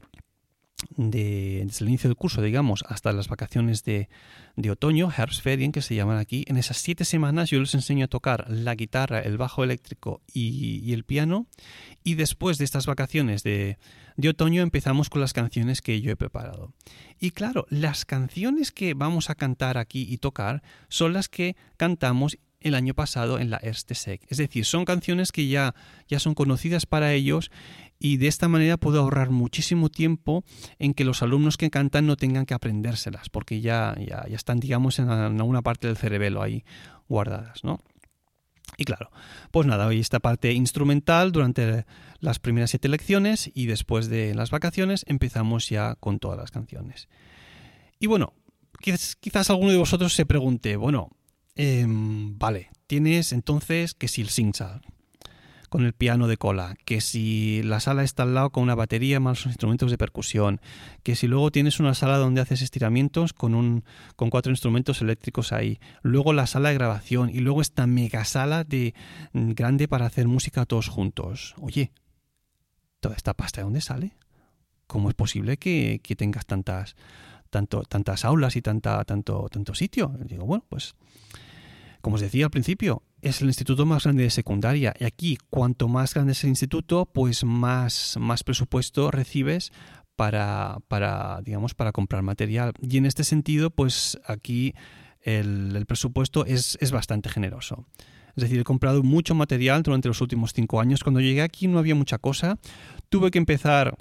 desde 0.95 1.83
el 1.83 1.87
inicio 1.87 2.07
del 2.07 2.15
curso, 2.15 2.43
digamos, 2.43 2.83
hasta 2.87 3.11
las 3.11 3.27
vacaciones 3.27 3.83
de, 3.83 4.09
otoño, 4.69 5.09
Herbstferien, 5.11 5.71
que 5.71 5.81
se 5.81 5.95
llaman 5.95 6.19
aquí, 6.19 6.45
en 6.47 6.57
esas 6.57 6.77
siete 6.77 7.03
semanas 7.03 7.49
yo 7.49 7.59
les 7.59 7.73
enseño 7.73 8.05
a 8.05 8.09
tocar 8.09 8.45
la 8.47 8.75
guitarra, 8.75 9.21
el 9.21 9.39
bajo 9.39 9.63
eléctrico 9.63 10.21
y, 10.31 10.93
el 10.93 11.03
piano, 11.03 11.47
y 12.03 12.13
después 12.13 12.59
de 12.59 12.65
estas 12.65 12.85
vacaciones 12.85 13.41
de, 13.41 13.79
de, 14.17 14.29
otoño 14.29 14.61
empezamos 14.61 15.09
con 15.09 15.21
las 15.21 15.33
canciones 15.33 15.81
que 15.81 15.99
yo 15.99 16.11
he 16.11 16.15
preparado. 16.15 16.73
Y 17.19 17.31
claro, 17.31 17.65
las 17.71 18.05
canciones 18.05 18.71
que 18.71 18.93
vamos 18.93 19.31
a 19.31 19.35
cantar 19.35 19.79
aquí 19.79 20.05
y 20.07 20.19
tocar 20.19 20.61
son 20.89 21.13
las 21.13 21.27
que 21.27 21.55
cantamos 21.75 22.37
el 22.61 22.75
año 22.75 22.93
pasado 22.93 23.39
en 23.39 23.49
la 23.49 23.59
Erste 23.61 23.95
Sec. 23.95 24.21
Es 24.27 24.37
decir, 24.37 24.65
son 24.65 24.85
canciones 24.85 25.31
que 25.31 25.47
ya, 25.47 25.75
ya 26.07 26.19
son 26.19 26.33
conocidas 26.33 26.85
para 26.85 27.13
ellos 27.13 27.51
y 27.99 28.17
de 28.17 28.27
esta 28.27 28.47
manera 28.47 28.77
puedo 28.77 28.99
ahorrar 28.99 29.29
muchísimo 29.29 29.89
tiempo 29.89 30.43
en 30.77 30.93
que 30.93 31.05
los 31.05 31.21
alumnos 31.21 31.57
que 31.57 31.69
cantan 31.69 32.07
no 32.07 32.15
tengan 32.15 32.45
que 32.45 32.53
aprendérselas, 32.53 33.29
porque 33.29 33.61
ya, 33.61 33.95
ya, 33.99 34.25
ya 34.27 34.35
están, 34.35 34.59
digamos, 34.59 34.99
en 34.99 35.09
alguna 35.09 35.61
parte 35.61 35.87
del 35.87 35.97
cerebelo 35.97 36.41
ahí 36.41 36.63
guardadas, 37.07 37.63
¿no? 37.63 37.79
Y 38.77 38.85
claro, 38.85 39.11
pues 39.51 39.67
nada, 39.67 39.87
hoy 39.87 39.99
esta 39.99 40.19
parte 40.19 40.53
instrumental 40.53 41.31
durante 41.31 41.85
las 42.19 42.39
primeras 42.39 42.69
siete 42.69 42.87
lecciones 42.87 43.51
y 43.53 43.65
después 43.65 44.09
de 44.09 44.33
las 44.35 44.51
vacaciones 44.51 45.03
empezamos 45.07 45.67
ya 45.69 45.95
con 45.95 46.19
todas 46.19 46.37
las 46.37 46.51
canciones. 46.51 47.09
Y 47.99 48.07
bueno, 48.07 48.33
quizás, 48.79 49.15
quizás 49.17 49.49
alguno 49.49 49.71
de 49.71 49.77
vosotros 49.77 50.13
se 50.13 50.25
pregunte, 50.25 50.77
bueno, 50.77 51.09
Em, 51.55 52.37
vale, 52.37 52.69
tienes 52.87 53.33
entonces 53.33 53.93
que 53.93 54.07
si 54.07 54.21
el 54.21 54.29
SingSal 54.29 54.81
con 55.69 55.85
el 55.85 55.93
piano 55.93 56.27
de 56.27 56.37
cola, 56.37 56.75
que 56.83 56.99
si 56.99 57.61
la 57.63 57.79
sala 57.79 58.03
está 58.03 58.23
al 58.23 58.33
lado 58.33 58.49
con 58.49 58.63
una 58.63 58.75
batería 58.75 59.19
más 59.19 59.45
instrumentos 59.45 59.91
de 59.91 59.97
percusión, 59.97 60.59
que 61.03 61.15
si 61.15 61.27
luego 61.27 61.51
tienes 61.51 61.79
una 61.79 61.93
sala 61.93 62.17
donde 62.17 62.41
haces 62.41 62.61
estiramientos 62.61 63.33
con 63.33 63.53
un 63.55 63.83
con 64.15 64.29
cuatro 64.29 64.51
instrumentos 64.51 65.01
eléctricos 65.01 65.53
ahí, 65.53 65.79
luego 66.01 66.33
la 66.33 66.47
sala 66.47 66.69
de 66.69 66.75
grabación 66.75 67.29
y 67.29 67.39
luego 67.39 67.61
esta 67.61 67.87
mega 67.87 68.25
sala 68.25 68.63
de 68.63 68.93
mm, 69.33 69.51
grande 69.51 69.87
para 69.87 70.07
hacer 70.07 70.27
música 70.27 70.65
todos 70.65 70.87
juntos. 70.87 71.53
Oye, 71.57 71.91
toda 72.99 73.15
esta 73.15 73.33
pasta 73.33 73.61
de 73.61 73.65
dónde 73.65 73.81
sale? 73.81 74.17
¿Cómo 74.87 75.09
es 75.09 75.15
posible 75.15 75.57
que, 75.57 76.01
que 76.03 76.15
tengas 76.15 76.47
tantas 76.47 76.95
tanto, 77.49 77.83
tantas 77.83 78.25
aulas 78.25 78.55
y 78.55 78.61
tanta, 78.61 79.03
tanto, 79.05 79.47
tanto 79.49 79.73
sitio? 79.73 80.13
digo, 80.25 80.45
bueno, 80.45 80.65
pues 80.69 80.95
como 82.01 82.15
os 82.15 82.21
decía 82.21 82.45
al 82.45 82.51
principio, 82.51 83.03
es 83.21 83.41
el 83.41 83.47
instituto 83.47 83.85
más 83.85 84.03
grande 84.03 84.23
de 84.23 84.29
secundaria 84.29 84.93
y 84.97 85.03
aquí 85.03 85.37
cuanto 85.49 85.87
más 85.87 86.13
grande 86.13 86.31
es 86.31 86.43
el 86.43 86.49
instituto, 86.49 87.05
pues 87.05 87.43
más, 87.43 88.15
más 88.19 88.43
presupuesto 88.43 89.11
recibes 89.11 89.71
para, 90.15 90.77
para, 90.87 91.41
digamos, 91.43 91.75
para 91.75 91.91
comprar 91.91 92.23
material. 92.23 92.73
Y 92.81 92.97
en 92.97 93.05
este 93.05 93.23
sentido, 93.23 93.69
pues 93.69 94.19
aquí 94.25 94.73
el, 95.21 95.85
presupuesto 95.87 96.45
es, 96.45 96.77
es, 96.81 96.91
bastante 96.91 97.29
generoso. 97.29 97.85
Es 98.35 98.43
decir, 98.43 98.59
he 98.59 98.63
comprado 98.63 99.03
mucho 99.03 99.35
material 99.35 99.83
durante 99.83 100.07
los 100.07 100.21
últimos 100.21 100.53
cinco 100.53 100.79
años. 100.79 101.03
Cuando 101.03 101.19
llegué 101.19 101.41
aquí 101.41 101.67
no 101.67 101.79
había 101.79 101.95
mucha 101.95 102.17
cosa. 102.17 102.57
Tuve 103.09 103.31
que 103.31 103.37
empezar 103.37 103.95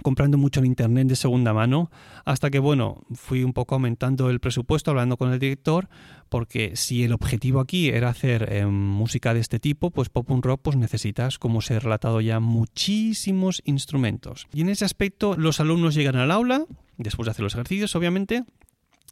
comprando 0.00 0.38
mucho 0.38 0.60
en 0.60 0.66
internet 0.66 1.06
de 1.08 1.16
segunda 1.16 1.52
mano, 1.52 1.90
hasta 2.24 2.50
que 2.50 2.58
bueno, 2.58 3.02
fui 3.14 3.44
un 3.44 3.52
poco 3.52 3.74
aumentando 3.74 4.30
el 4.30 4.40
presupuesto 4.40 4.90
hablando 4.90 5.18
con 5.18 5.32
el 5.32 5.38
director, 5.38 5.88
porque 6.30 6.76
si 6.76 7.04
el 7.04 7.12
objetivo 7.12 7.60
aquí 7.60 7.90
era 7.90 8.08
hacer 8.08 8.48
eh, 8.50 8.64
música 8.64 9.34
de 9.34 9.40
este 9.40 9.58
tipo, 9.58 9.90
pues 9.90 10.08
pop 10.08 10.30
un 10.30 10.42
rock, 10.42 10.62
pues 10.62 10.76
necesitas, 10.76 11.38
como 11.38 11.60
se 11.60 11.74
ha 11.74 11.80
relatado 11.80 12.22
ya, 12.22 12.40
muchísimos 12.40 13.60
instrumentos. 13.66 14.48
Y 14.54 14.62
en 14.62 14.70
ese 14.70 14.86
aspecto, 14.86 15.36
los 15.36 15.60
alumnos 15.60 15.94
llegan 15.94 16.16
al 16.16 16.30
aula, 16.30 16.64
después 16.96 17.26
de 17.26 17.32
hacer 17.32 17.42
los 17.42 17.54
ejercicios, 17.54 17.94
obviamente, 17.94 18.44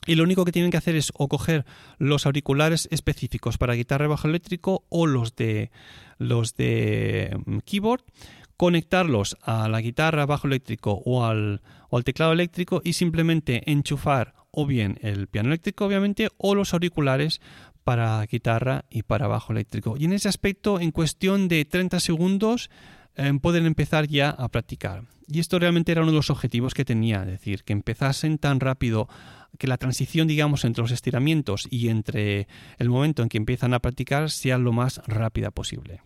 y 0.06 0.14
lo 0.14 0.24
único 0.24 0.46
que 0.46 0.52
tienen 0.52 0.70
que 0.70 0.78
hacer 0.78 0.96
es 0.96 1.12
o 1.14 1.28
coger 1.28 1.66
los 1.98 2.24
auriculares 2.24 2.88
específicos 2.90 3.58
para 3.58 3.74
guitarra 3.74 4.08
bajo 4.08 4.28
eléctrico 4.28 4.84
o 4.88 5.06
los 5.06 5.36
de 5.36 5.70
los 6.16 6.54
de 6.54 7.38
mm, 7.44 7.58
keyboard 7.58 8.02
conectarlos 8.60 9.38
a 9.40 9.70
la 9.70 9.80
guitarra, 9.80 10.26
bajo 10.26 10.46
eléctrico 10.46 11.00
o 11.06 11.24
al, 11.24 11.62
o 11.88 11.96
al 11.96 12.04
teclado 12.04 12.32
eléctrico 12.32 12.82
y 12.84 12.92
simplemente 12.92 13.62
enchufar 13.72 14.34
o 14.50 14.66
bien 14.66 14.98
el 15.00 15.28
piano 15.28 15.48
eléctrico, 15.48 15.86
obviamente, 15.86 16.28
o 16.36 16.54
los 16.54 16.74
auriculares 16.74 17.40
para 17.84 18.22
guitarra 18.26 18.84
y 18.90 19.02
para 19.02 19.28
bajo 19.28 19.54
eléctrico. 19.54 19.96
Y 19.98 20.04
en 20.04 20.12
ese 20.12 20.28
aspecto, 20.28 20.78
en 20.78 20.90
cuestión 20.90 21.48
de 21.48 21.64
30 21.64 22.00
segundos, 22.00 22.68
eh, 23.16 23.32
pueden 23.40 23.64
empezar 23.64 24.06
ya 24.08 24.28
a 24.28 24.46
practicar. 24.48 25.04
Y 25.26 25.40
esto 25.40 25.58
realmente 25.58 25.92
era 25.92 26.02
uno 26.02 26.10
de 26.10 26.18
los 26.18 26.28
objetivos 26.28 26.74
que 26.74 26.84
tenía, 26.84 27.22
es 27.22 27.28
decir, 27.28 27.64
que 27.64 27.72
empezasen 27.72 28.36
tan 28.36 28.60
rápido, 28.60 29.08
que 29.56 29.68
la 29.68 29.78
transición, 29.78 30.28
digamos, 30.28 30.66
entre 30.66 30.82
los 30.82 30.90
estiramientos 30.90 31.66
y 31.70 31.88
entre 31.88 32.46
el 32.76 32.90
momento 32.90 33.22
en 33.22 33.30
que 33.30 33.38
empiezan 33.38 33.72
a 33.72 33.78
practicar 33.78 34.28
sea 34.28 34.58
lo 34.58 34.74
más 34.74 35.00
rápida 35.06 35.50
posible. 35.50 36.02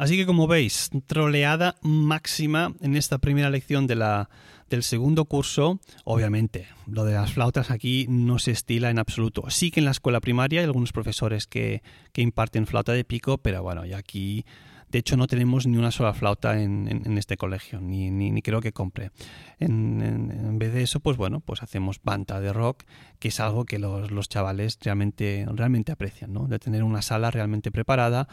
Así 0.00 0.16
que 0.16 0.24
como 0.24 0.46
veis, 0.46 0.88
troleada 1.06 1.76
máxima 1.82 2.72
en 2.80 2.96
esta 2.96 3.18
primera 3.18 3.50
lección 3.50 3.86
de 3.86 3.96
la, 3.96 4.30
del 4.70 4.82
segundo 4.82 5.26
curso. 5.26 5.78
Obviamente, 6.04 6.68
lo 6.86 7.04
de 7.04 7.12
las 7.12 7.34
flautas 7.34 7.70
aquí 7.70 8.06
no 8.08 8.38
se 8.38 8.52
estila 8.52 8.88
en 8.88 8.98
absoluto. 8.98 9.50
Sí 9.50 9.70
que 9.70 9.80
en 9.80 9.84
la 9.84 9.90
escuela 9.90 10.20
primaria 10.20 10.60
hay 10.60 10.64
algunos 10.64 10.92
profesores 10.92 11.46
que, 11.46 11.82
imparten 12.16 12.66
flauta 12.66 12.92
de 12.94 13.04
pico, 13.04 13.36
pero 13.36 13.62
bueno, 13.62 13.84
y 13.84 13.92
aquí 13.92 14.46
de 14.90 14.98
hecho, 14.98 15.16
no 15.16 15.28
tenemos 15.28 15.66
ni 15.66 15.76
una 15.76 15.92
sola 15.92 16.12
flauta 16.14 16.60
en, 16.60 17.16
este 17.16 17.36
colegio, 17.36 17.80
ni, 17.80 18.42
creo 18.42 18.60
que 18.60 18.72
compre. 18.72 19.12
En, 19.58 20.58
vez 20.58 20.72
de 20.72 20.82
eso, 20.82 20.98
pues 21.00 21.16
bueno, 21.16 21.40
pues 21.40 21.62
hacemos 21.62 22.00
banda 22.02 22.40
de 22.40 22.52
rock, 22.52 22.82
que 23.20 23.28
es 23.28 23.38
algo 23.38 23.64
que 23.64 23.78
los, 23.78 24.28
chavales 24.28 24.78
realmente, 24.82 25.46
realmente 25.54 25.92
aprecian, 25.92 26.32
¿no? 26.32 26.48
De 26.48 26.58
tener 26.58 26.82
una 26.82 27.02
sala 27.02 27.30
realmente 27.30 27.70
preparada 27.70 28.26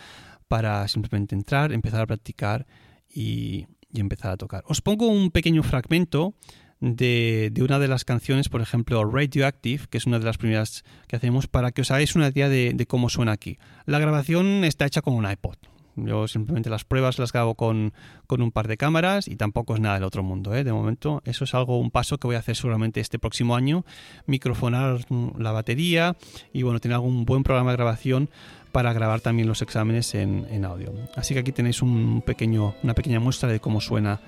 para 0.47 0.87
simplemente 0.87 1.35
entrar, 1.35 1.71
empezar 1.71 2.01
a 2.01 2.07
practicar 2.07 2.65
y, 3.07 3.67
empezar 3.93 4.31
a 4.31 4.37
tocar. 4.37 4.63
Os 4.67 4.81
pongo 4.81 5.07
un 5.07 5.31
pequeño 5.31 5.61
fragmento 5.63 6.33
de, 6.79 7.51
una 7.61 7.77
de 7.77 7.87
las 7.87 8.03
canciones, 8.03 8.49
por 8.49 8.61
ejemplo, 8.61 9.03
Radioactive, 9.05 9.85
que 9.89 9.97
es 9.97 10.05
una 10.05 10.19
de 10.19 10.25
las 10.25 10.37
primeras 10.37 10.83
que 11.07 11.15
hacemos, 11.15 11.47
para 11.47 11.71
que 11.71 11.81
os 11.81 11.91
hagáis 11.91 12.15
una 12.15 12.29
idea 12.29 12.49
de, 12.49 12.73
de 12.73 12.85
cómo 12.87 13.09
suena 13.09 13.31
aquí. 13.31 13.57
La 13.85 13.99
grabación 13.99 14.63
está 14.63 14.85
hecha 14.85 15.01
con 15.01 15.13
un 15.13 15.29
iPod, 15.29 15.57
yo 15.97 16.27
simplemente 16.27 16.69
las 16.69 16.85
pruebas 16.85 17.19
las 17.19 17.33
grabo 17.33 17.55
con, 17.55 17.93
un 18.29 18.51
par 18.51 18.67
de 18.67 18.77
cámaras 18.77 19.27
y 19.27 19.35
tampoco 19.35 19.75
es 19.75 19.81
nada 19.81 19.95
del 19.95 20.03
otro 20.03 20.23
mundo. 20.23 20.55
¿eh? 20.55 20.63
De 20.63 20.71
momento, 20.71 21.21
eso 21.25 21.43
es 21.43 21.53
algo, 21.53 21.79
un 21.79 21.91
paso 21.91 22.17
que 22.17 22.27
voy 22.27 22.35
a 22.35 22.39
hacer 22.39 22.55
seguramente 22.55 22.99
este 22.99 23.19
próximo 23.19 23.55
año. 23.55 23.83
Microfonar 24.25 24.99
la 25.37 25.51
batería 25.51 26.15
y 26.53 26.63
bueno, 26.63 26.79
tener 26.79 26.95
algún 26.95 27.25
buen 27.25 27.43
programa 27.43 27.71
de 27.71 27.77
grabación 27.77 28.29
para 28.71 28.93
grabar 28.93 29.21
también 29.21 29.47
los 29.47 29.61
exámenes 29.61 30.13
en, 30.13 30.65
audio. 30.65 30.93
Así 31.15 31.33
que 31.33 31.39
aquí 31.39 31.51
tenéis 31.51 31.81
un 31.81 32.21
pequeño, 32.21 32.75
una 32.83 32.93
pequeña 32.93 33.19
muestra 33.19 33.49
de 33.49 33.59
cómo 33.59 33.81
suena 33.81 34.19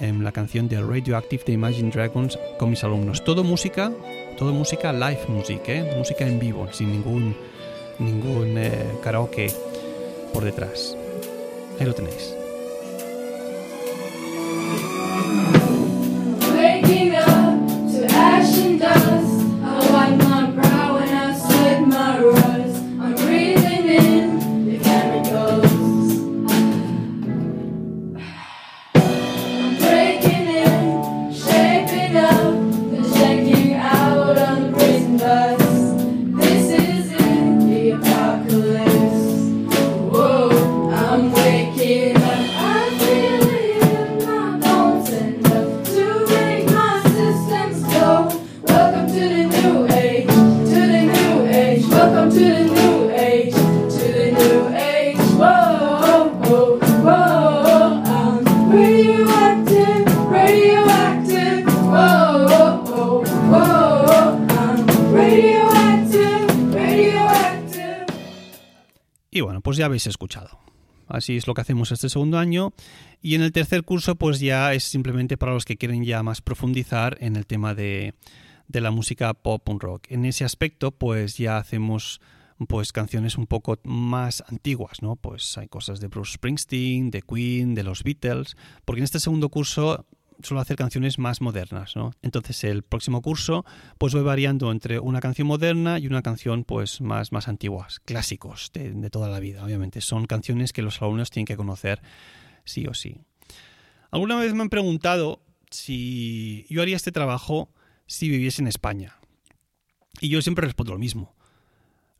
en 0.00 0.24
la 0.24 0.32
canción 0.32 0.68
de 0.68 0.80
Radioactive 0.80 1.42
de 1.44 1.52
Imagine 1.52 1.90
Dragons 1.90 2.38
con 2.58 2.70
mis 2.70 2.84
alumnos. 2.84 3.22
Todo 3.24 3.44
música, 3.44 3.92
todo 4.38 4.52
música 4.52 4.92
live 4.92 5.26
music, 5.28 5.62
¿eh? 5.68 5.94
música 5.96 6.26
en 6.26 6.38
vivo, 6.38 6.68
sin 6.72 6.90
ningún, 6.90 7.36
ningún 7.98 8.56
eh, 8.56 8.86
karaoke 9.02 9.52
por 10.32 10.44
detrás. 10.44 10.96
Ahí 11.80 11.86
lo 11.86 11.94
tenéis. 11.94 12.39
Ya 69.80 69.86
habéis 69.86 70.06
escuchado. 70.06 70.58
Así 71.08 71.36
es 71.36 71.46
lo 71.46 71.54
que 71.54 71.62
hacemos 71.62 71.90
este 71.90 72.08
segundo 72.08 72.38
año. 72.38 72.72
Y 73.22 73.34
en 73.34 73.42
el 73.42 73.50
tercer 73.50 73.82
curso, 73.82 74.14
pues 74.14 74.38
ya 74.40 74.74
es 74.74 74.84
simplemente 74.84 75.36
para 75.36 75.52
los 75.52 75.64
que 75.64 75.76
quieren 75.76 76.04
ya 76.04 76.22
más 76.22 76.42
profundizar 76.42 77.16
en 77.20 77.34
el 77.34 77.46
tema 77.46 77.74
de, 77.74 78.14
de 78.68 78.80
la 78.80 78.90
música 78.90 79.32
pop 79.32 79.66
un 79.68 79.80
rock. 79.80 80.04
En 80.08 80.26
ese 80.26 80.44
aspecto, 80.44 80.92
pues 80.92 81.38
ya 81.38 81.56
hacemos 81.56 82.20
pues 82.68 82.92
canciones 82.92 83.38
un 83.38 83.46
poco 83.46 83.78
más 83.84 84.44
antiguas, 84.48 85.00
¿no? 85.00 85.16
Pues 85.16 85.56
hay 85.56 85.66
cosas 85.68 85.98
de 85.98 86.08
Bruce 86.08 86.34
Springsteen, 86.34 87.10
de 87.10 87.22
Queen, 87.22 87.74
de 87.74 87.82
los 87.82 88.02
Beatles, 88.02 88.54
porque 88.84 89.00
en 89.00 89.04
este 89.04 89.18
segundo 89.18 89.48
curso 89.48 90.04
suelo 90.42 90.60
hacer 90.60 90.76
canciones 90.76 91.18
más 91.18 91.40
modernas, 91.40 91.96
¿no? 91.96 92.12
Entonces 92.22 92.64
el 92.64 92.82
próximo 92.82 93.22
curso 93.22 93.64
pues 93.98 94.14
voy 94.14 94.22
variando 94.22 94.70
entre 94.72 94.98
una 94.98 95.20
canción 95.20 95.46
moderna 95.48 95.98
y 95.98 96.06
una 96.06 96.22
canción 96.22 96.64
pues 96.64 97.00
más, 97.00 97.32
más 97.32 97.48
antiguas, 97.48 98.00
clásicos 98.00 98.70
de, 98.72 98.92
de 98.92 99.10
toda 99.10 99.28
la 99.28 99.40
vida, 99.40 99.64
obviamente. 99.64 100.00
Son 100.00 100.26
canciones 100.26 100.72
que 100.72 100.82
los 100.82 101.00
alumnos 101.02 101.30
tienen 101.30 101.46
que 101.46 101.56
conocer 101.56 102.02
sí 102.64 102.86
o 102.86 102.94
sí. 102.94 103.18
Alguna 104.10 104.36
vez 104.36 104.54
me 104.54 104.62
han 104.62 104.70
preguntado 104.70 105.42
si 105.70 106.66
yo 106.68 106.82
haría 106.82 106.96
este 106.96 107.12
trabajo 107.12 107.72
si 108.06 108.28
viviese 108.28 108.60
en 108.60 108.68
España. 108.68 109.16
Y 110.20 110.28
yo 110.28 110.42
siempre 110.42 110.66
respondo 110.66 110.92
lo 110.92 110.98
mismo. 110.98 111.34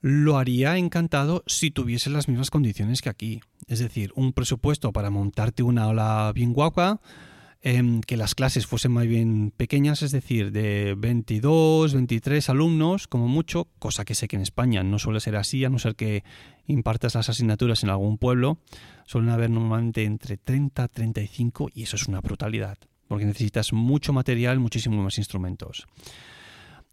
Lo 0.00 0.38
haría 0.38 0.78
encantado 0.78 1.42
si 1.46 1.70
tuviese 1.70 2.09
las 2.11 2.28
mismas 2.28 2.50
condiciones 2.50 3.02
que 3.02 3.11
aquí. 3.11 3.40
Es 3.66 3.80
decir, 3.80 4.12
un 4.14 4.33
presupuesto 4.33 4.92
para 4.92 5.11
montarte 5.11 5.62
una 5.62 5.88
ola 5.88 6.33
bien 6.35 6.52
guapa, 6.52 7.00
Em, 7.62 8.00
que 8.00 8.16
las 8.16 8.34
clases 8.34 8.66
fuesen 8.66 8.92
más 8.92 9.06
bien 9.06 9.52
pequeñas, 9.54 10.00
es 10.00 10.12
decir, 10.12 10.50
de 10.50 10.94
22, 10.96 11.92
23 11.92 12.48
alumnos 12.48 13.06
como 13.06 13.28
mucho, 13.28 13.68
cosa 13.78 14.06
que 14.06 14.14
sé 14.14 14.28
que 14.28 14.36
en 14.36 14.42
España 14.42 14.82
no 14.82 14.98
suele 14.98 15.20
ser 15.20 15.36
así, 15.36 15.62
a 15.66 15.68
no 15.68 15.78
ser 15.78 15.94
que 15.94 16.24
impartas 16.66 17.16
las 17.16 17.28
asignaturas 17.28 17.82
en 17.82 17.90
algún 17.90 18.16
pueblo, 18.16 18.56
suelen 19.04 19.28
haber 19.28 19.50
normalmente 19.50 20.04
entre 20.04 20.38
30, 20.38 20.88
35 20.88 21.68
y 21.74 21.82
eso 21.82 21.96
es 21.96 22.08
una 22.08 22.22
brutalidad, 22.22 22.78
porque 23.08 23.26
necesitas 23.26 23.74
mucho 23.74 24.14
material, 24.14 24.58
muchísimos 24.58 25.04
más 25.04 25.18
instrumentos. 25.18 25.86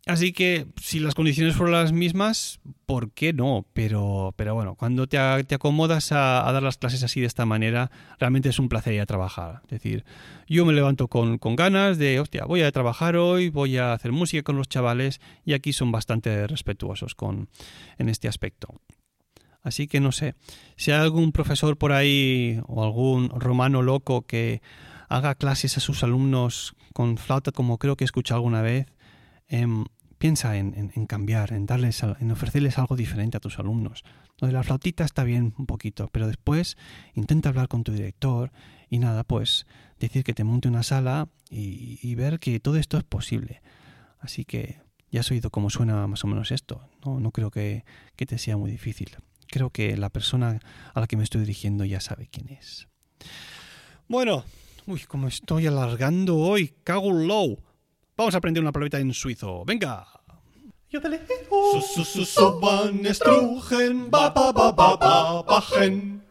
Así 0.08 0.32
que 0.32 0.68
si 0.82 1.00
las 1.00 1.16
condiciones 1.16 1.56
fueron 1.56 1.74
las 1.74 1.92
mismas, 1.92 2.62
¿por 2.86 3.12
qué 3.12 3.34
no? 3.34 3.66
Pero, 3.74 4.34
pero 4.38 4.56
bueno, 4.56 4.76
cuando 4.76 5.06
te, 5.08 5.18
acomodas 5.18 6.14
a, 6.14 6.50
dar 6.52 6.64
las 6.64 6.78
clases 6.78 7.04
así 7.04 7.20
de 7.20 7.28
esta 7.28 7.46
manera, 7.46 7.92
realmente 8.18 8.48
es 8.48 8.58
un 8.58 8.70
placer 8.70 8.94
ir 8.94 9.02
a 9.02 9.06
trabajar. 9.06 9.62
Es 9.66 9.72
decir, 9.72 10.06
yo 10.48 10.66
me 10.66 10.72
levanto 10.72 11.10
con, 11.10 11.38
ganas 11.58 11.98
de, 11.98 12.22
hostia, 12.22 12.46
voy 12.46 12.62
a 12.62 12.72
trabajar 12.72 13.18
hoy, 13.18 13.50
voy 13.50 13.78
a 13.78 13.92
hacer 13.92 14.14
música 14.14 14.44
con 14.44 14.56
los 14.56 14.70
chavales 14.70 15.20
y 15.44 15.54
aquí 15.54 15.74
son 15.74 15.92
bastante 15.92 16.48
respetuosos 16.48 17.14
con, 17.14 17.50
en 17.98 18.08
este 18.08 18.30
aspecto. 18.30 18.80
Así 19.62 19.88
que 19.88 20.00
no 20.00 20.14
sé, 20.14 20.36
si 20.78 20.92
hay 20.92 21.02
algún 21.02 21.34
profesor 21.34 21.78
por 21.78 21.92
ahí 21.92 22.62
o 22.68 22.86
algún 22.86 23.30
romano 23.32 23.82
loco 23.82 24.22
que 24.22 24.62
haga 25.10 25.36
clases 25.36 25.76
a 25.76 25.82
sus 25.82 26.04
alumnos 26.04 26.76
con 26.94 27.18
flauta 27.18 27.52
como 27.52 27.78
creo 27.78 27.98
que 27.98 28.06
he 28.06 28.06
escuchado 28.06 28.38
alguna 28.38 28.62
vez, 28.62 28.88
em, 29.50 29.84
piensa 30.18 30.58
en, 30.58 31.06
cambiar, 31.08 31.54
en 31.54 31.66
darles, 31.66 32.04
en 32.04 32.32
ofrecerles 32.32 32.78
algo 32.78 32.96
diferente 32.96 33.38
a 33.38 33.40
tus 33.40 33.60
alumnos. 33.60 34.04
Lo 34.40 34.48
de 34.48 34.54
la 34.54 34.64
flautita 34.64 35.04
está 35.04 35.24
bien 35.24 35.54
un 35.58 35.66
poquito, 35.66 36.10
pero 36.12 36.28
después 36.28 36.78
intenta 37.14 37.50
hablar 37.50 37.68
con 37.68 37.84
tu 37.84 37.92
director 37.92 38.52
y 38.90 39.00
nada, 39.00 39.24
pues 39.24 39.66
decir 40.00 40.24
que 40.24 40.34
te 40.34 40.44
monte 40.44 40.68
una 40.68 40.84
sala 40.84 41.30
y, 41.50 42.00
y 42.02 42.16
ver 42.16 42.40
que 42.40 42.60
todo 42.60 42.78
esto 42.78 42.98
es 42.98 43.04
posible. 43.04 43.62
Así 44.20 44.46
que 44.46 44.80
ya 45.12 45.22
has 45.22 45.32
oído 45.32 45.50
cómo 45.50 45.70
suena 45.70 46.06
más 46.08 46.24
o 46.24 46.28
menos 46.28 46.52
esto. 46.52 46.82
No, 47.06 47.20
no 47.20 47.32
creo 47.32 47.52
que, 47.52 47.86
que 48.16 48.26
te 48.26 48.38
sea 48.38 48.58
muy 48.58 48.72
difícil. 48.72 49.16
Creo 49.48 49.70
que 49.70 49.96
la 49.98 50.10
persona 50.10 50.60
a 50.94 51.00
la 51.00 51.08
que 51.08 51.18
me 51.18 51.24
estoy 51.24 51.42
dirigiendo 51.42 51.86
ya 51.86 52.02
sabe 52.02 52.28
quién 52.28 52.50
es. 52.50 52.88
Bueno, 54.08 54.44
uy, 54.86 55.02
como 55.02 55.28
estoy 55.28 55.68
alargando 55.68 56.38
hoy, 56.38 56.74
cago 56.84 57.10
en 57.12 57.28
low. 57.28 57.60
Vamos 58.18 58.34
a 58.34 58.40
aprender 58.40 58.64
una 58.64 58.72
palabrita 58.72 59.00
en 59.00 59.14
suizo. 59.14 59.64
Venga. 59.64 60.08
Su, 60.90 61.82
su, 61.82 62.04
su, 62.04 62.26
so, 62.26 62.60
van, 62.60 63.06
strugen, 63.14 64.10
ba, 64.10 64.32
ba, 64.32 64.52
ba, 64.52 64.72
ba, 64.72 64.98
ba, 64.98 65.44
bajen. 65.44 66.24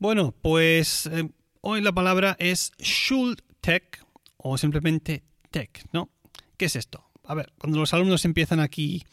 Bueno, 0.00 0.34
pues 0.42 1.06
eh, 1.06 1.28
hoy 1.60 1.82
la 1.82 1.92
palabra 1.92 2.34
es 2.40 2.72
Schultech 2.82 4.04
o 4.38 4.58
simplemente 4.58 5.22
tech, 5.52 5.86
¿no? 5.92 6.10
¿Qué 6.56 6.64
es 6.64 6.74
esto? 6.74 7.04
A 7.24 7.34
ver, 7.34 7.52
cuando 7.58 7.78
los 7.78 7.94
alumnos 7.94 8.24
empiezan 8.24 8.58
aquí 8.58 9.04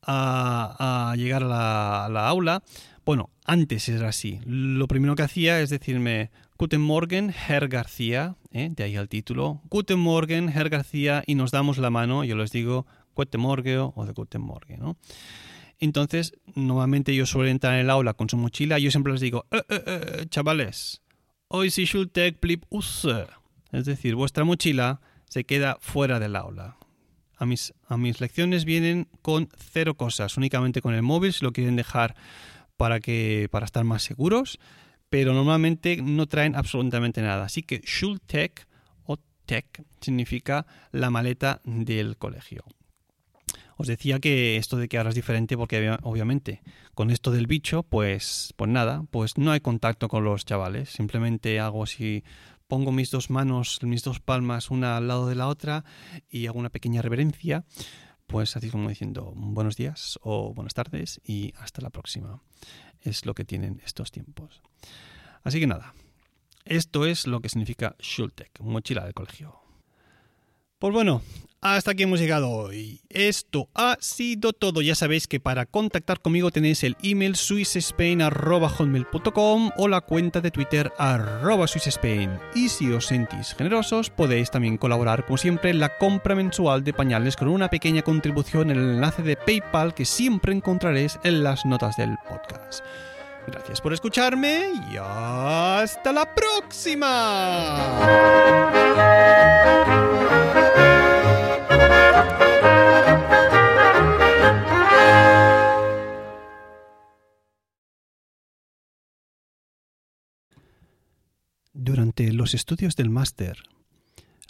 a, 0.00 1.10
a 1.10 1.16
llegar 1.16 1.42
a 1.42 1.46
la, 1.46 2.04
a 2.06 2.08
la 2.08 2.28
aula, 2.28 2.62
bueno, 3.04 3.28
antes 3.44 3.88
era 3.90 4.08
así. 4.08 4.40
Lo 4.46 4.86
primero 4.88 5.16
que 5.16 5.22
hacía 5.24 5.60
es 5.60 5.68
decirme 5.68 6.30
Guten 6.60 6.82
Morgen, 6.82 7.32
Herr 7.48 7.68
García, 7.68 8.36
¿eh? 8.52 8.68
de 8.70 8.84
ahí 8.84 8.94
el 8.94 9.08
título. 9.08 9.62
Guten 9.70 9.98
Morgen, 9.98 10.50
Herr 10.50 10.68
García, 10.68 11.22
y 11.26 11.34
nos 11.34 11.52
damos 11.52 11.78
la 11.78 11.88
mano. 11.88 12.22
Yo 12.22 12.36
les 12.36 12.52
digo 12.52 12.86
Guten 13.14 13.40
Morgen 13.40 13.90
o 13.94 14.04
de 14.04 14.12
Guten 14.12 14.42
Morgen, 14.42 14.78
¿no? 14.78 14.98
Entonces, 15.78 16.34
normalmente 16.54 17.14
yo 17.14 17.24
suelo 17.24 17.48
entrar 17.48 17.72
en 17.72 17.80
el 17.80 17.88
aula 17.88 18.12
con 18.12 18.28
su 18.28 18.36
mochila 18.36 18.78
y 18.78 18.82
yo 18.82 18.90
siempre 18.90 19.10
les 19.10 19.22
digo, 19.22 19.46
"Eh, 19.50 19.62
eh, 19.70 20.26
chavales, 20.28 21.00
hoy 21.48 21.70
si 21.70 21.86
Schultech 21.86 22.38
blieb 22.42 22.66
use. 22.68 23.24
Es 23.72 23.86
decir, 23.86 24.14
vuestra 24.14 24.44
mochila 24.44 25.00
se 25.30 25.44
queda 25.44 25.78
fuera 25.80 26.20
del 26.20 26.36
aula. 26.36 26.76
A 27.38 27.46
mis, 27.46 27.72
a 27.88 27.96
mis 27.96 28.20
lecciones 28.20 28.66
vienen 28.66 29.08
con 29.22 29.48
cero 29.56 29.94
cosas, 29.94 30.36
únicamente 30.36 30.82
con 30.82 30.92
el 30.92 31.00
móvil 31.00 31.32
si 31.32 31.42
lo 31.42 31.54
quieren 31.54 31.76
dejar 31.76 32.16
para, 32.76 33.00
que, 33.00 33.48
para 33.50 33.64
estar 33.64 33.84
más 33.84 34.02
seguros, 34.02 34.58
pero 35.10 35.34
normalmente 35.34 35.98
no 36.00 36.26
traen 36.26 36.56
absolutamente 36.56 37.20
nada. 37.20 37.44
Así 37.44 37.62
que 37.62 37.80
Schultech 37.84 38.66
o 39.04 39.18
Tech 39.44 39.84
significa 40.00 40.66
la 40.92 41.10
maleta 41.10 41.60
del 41.64 42.16
colegio. 42.16 42.64
Os 43.76 43.86
decía 43.86 44.18
que 44.20 44.56
esto 44.56 44.76
de 44.76 44.88
que 44.88 44.98
ahora 44.98 45.08
es 45.08 45.14
diferente 45.14 45.56
porque 45.56 45.78
obvia- 45.80 45.98
obviamente 46.02 46.62
con 46.94 47.10
esto 47.10 47.30
del 47.30 47.46
bicho, 47.46 47.82
pues, 47.82 48.52
pues 48.56 48.70
nada, 48.70 49.04
pues 49.10 49.38
no 49.38 49.50
hay 49.52 49.60
contacto 49.60 50.08
con 50.08 50.22
los 50.22 50.44
chavales. 50.44 50.90
Simplemente 50.90 51.58
hago 51.60 51.82
así, 51.82 52.22
pongo 52.68 52.92
mis 52.92 53.10
dos 53.10 53.30
manos, 53.30 53.78
mis 53.82 54.04
dos 54.04 54.20
palmas 54.20 54.70
una 54.70 54.98
al 54.98 55.08
lado 55.08 55.26
de 55.28 55.34
la 55.34 55.48
otra 55.48 55.84
y 56.28 56.46
hago 56.46 56.58
una 56.58 56.68
pequeña 56.68 57.00
reverencia, 57.00 57.64
pues 58.26 58.54
así 58.54 58.68
como 58.68 58.90
diciendo 58.90 59.32
buenos 59.34 59.76
días 59.76 60.18
o 60.22 60.52
buenas 60.54 60.74
tardes 60.74 61.20
y 61.24 61.54
hasta 61.58 61.80
la 61.80 61.88
próxima. 61.90 62.42
Es 63.02 63.26
lo 63.26 63.34
que 63.34 63.44
tienen 63.44 63.80
estos 63.84 64.10
tiempos. 64.10 64.62
Así 65.42 65.58
que 65.58 65.66
nada, 65.66 65.94
esto 66.64 67.06
es 67.06 67.26
lo 67.26 67.40
que 67.40 67.48
significa 67.48 67.96
Schultech, 68.00 68.60
mochila 68.60 69.04
de 69.04 69.14
colegio. 69.14 69.60
Pues 70.78 70.92
bueno, 70.92 71.22
hasta 71.60 71.90
aquí 71.90 72.04
hemos 72.04 72.20
llegado 72.20 72.50
hoy. 72.50 73.02
Esto 73.10 73.68
ha 73.74 73.96
sido 74.00 74.52
todo. 74.52 74.82
Ya 74.82 74.94
sabéis 74.94 75.26
que 75.26 75.40
para 75.40 75.66
contactar 75.66 76.20
conmigo 76.20 76.50
tenéis 76.50 76.84
el 76.84 76.96
email 77.02 77.36
swissspain.com 77.36 79.70
o 79.76 79.88
la 79.88 80.00
cuenta 80.00 80.40
de 80.40 80.50
Twitter 80.50 80.90
arroba 80.96 81.66
swissspain. 81.66 82.30
Y 82.54 82.70
si 82.70 82.90
os 82.90 83.06
sentís 83.06 83.54
generosos, 83.54 84.10
podéis 84.10 84.50
también 84.50 84.78
colaborar, 84.78 85.26
como 85.26 85.36
siempre, 85.36 85.70
en 85.70 85.80
la 85.80 85.98
compra 85.98 86.34
mensual 86.34 86.82
de 86.82 86.94
pañales 86.94 87.36
con 87.36 87.48
una 87.48 87.68
pequeña 87.68 88.02
contribución 88.02 88.70
en 88.70 88.78
el 88.78 88.94
enlace 88.94 89.22
de 89.22 89.36
PayPal 89.36 89.94
que 89.94 90.04
siempre 90.04 90.52
encontraréis 90.52 91.18
en 91.24 91.42
las 91.44 91.66
notas 91.66 91.96
del 91.96 92.16
podcast. 92.28 92.84
Gracias 93.46 93.80
por 93.80 93.92
escucharme 93.92 94.70
y 94.90 94.96
hasta 94.96 96.12
la 96.12 96.34
próxima. 96.34 97.98
Durante 111.72 112.32
los 112.32 112.54
estudios 112.54 112.96
del 112.96 113.10
máster, 113.10 113.62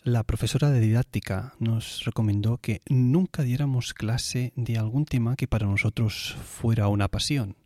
la 0.03 0.25
profesora 0.25 0.71
de 0.71 0.81
didáctica 0.81 1.53
nos 1.59 2.07
recomendó 2.07 2.57
que 2.57 2.81
nunca 2.89 3.43
diéramos 3.43 3.93
clase 3.93 4.55
de 4.57 4.79
algún 4.79 5.05
tema 5.05 5.37
que 5.37 5.47
para 5.47 5.67
nosotros 5.67 6.35
fuera 6.43 6.89
una 6.89 7.09
pasión. 7.09 7.57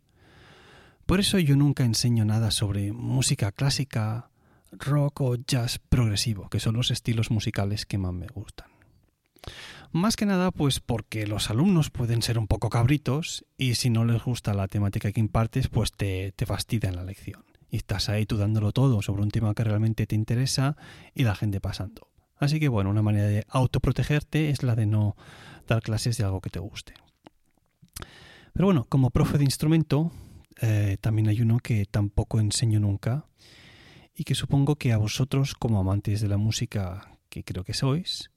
Por 1.05 1.21
eso 1.21 1.39
yo 1.39 1.55
nunca 1.55 1.85
enseño 1.85 2.25
nada 2.25 2.51
sobre 2.51 2.91
música 2.91 3.53
clásica, 3.53 4.29
rock 4.73 5.21
o 5.21 5.35
jazz 5.35 5.79
progresivo, 5.79 6.49
que 6.49 6.59
son 6.59 6.75
los 6.75 6.91
estilos 6.91 7.31
musicales 7.31 7.85
que 7.85 7.97
más 7.97 8.11
me 8.11 8.27
gustan. 8.27 8.67
Más 9.93 10.17
que 10.17 10.25
nada, 10.25 10.51
pues 10.51 10.81
porque 10.81 11.27
los 11.27 11.49
alumnos 11.49 11.91
pueden 11.91 12.21
ser 12.21 12.37
un 12.37 12.47
poco 12.47 12.69
cabritos 12.69 13.45
y 13.57 13.75
si 13.75 13.89
no 13.89 14.03
les 14.03 14.21
gusta 14.21 14.53
la 14.53 14.67
temática 14.67 15.13
que 15.13 15.21
impartes, 15.21 15.69
pues 15.69 15.93
te, 15.93 16.33
te 16.35 16.45
fastidian 16.45 16.97
la 16.97 17.05
lección. 17.05 17.44
Y 17.75 17.79
estás 17.79 18.07
ahí 18.07 18.25
tú 18.25 18.37
dándolo 18.37 18.71
todo 18.71 19.01
sobre 19.01 19.21
un 19.21 19.31
tema 19.31 19.53
que 19.53 19.65
realmente 19.65 20.07
te 20.07 20.15
interesa 20.15 20.77
y 21.13 21.25
la 21.25 21.35
gente 21.35 21.59
pasando. 21.59 22.07
Así 22.37 22.57
que 22.57 22.69
bueno, 22.69 22.89
una 22.89 23.01
manera 23.01 23.27
de 23.27 23.43
autoprotegerte 23.49 24.49
es 24.49 24.63
la 24.63 24.75
de 24.75 24.85
no 24.85 25.17
dar 25.67 25.81
clases 25.81 26.17
de 26.17 26.23
algo 26.23 26.39
que 26.39 26.49
te 26.49 26.59
guste. 26.59 26.93
Pero 28.53 28.67
bueno, 28.67 28.85
como 28.87 29.09
profe 29.09 29.37
de 29.37 29.43
instrumento, 29.43 30.13
eh, 30.61 30.95
también 31.01 31.27
hay 31.27 31.41
uno 31.41 31.59
que 31.59 31.85
tampoco 31.85 32.39
enseño 32.39 32.79
nunca 32.79 33.25
y 34.15 34.23
que 34.23 34.35
supongo 34.35 34.77
que 34.77 34.93
a 34.93 34.97
vosotros, 34.97 35.53
como 35.53 35.77
amantes 35.77 36.21
de 36.21 36.29
la 36.29 36.37
música 36.37 37.19
que 37.27 37.43
creo 37.43 37.65
que 37.65 37.73
sois, 37.73 38.31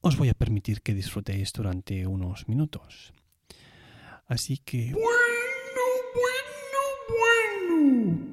os 0.00 0.16
voy 0.16 0.30
a 0.30 0.34
permitir 0.34 0.80
que 0.80 0.94
disfrutéis 0.94 1.52
durante 1.52 2.06
unos 2.06 2.48
minutos. 2.48 3.12
Así 4.26 4.56
que... 4.56 4.92
Bueno, 4.92 5.04
bueno, 6.14 6.62
bueno. 7.76 8.29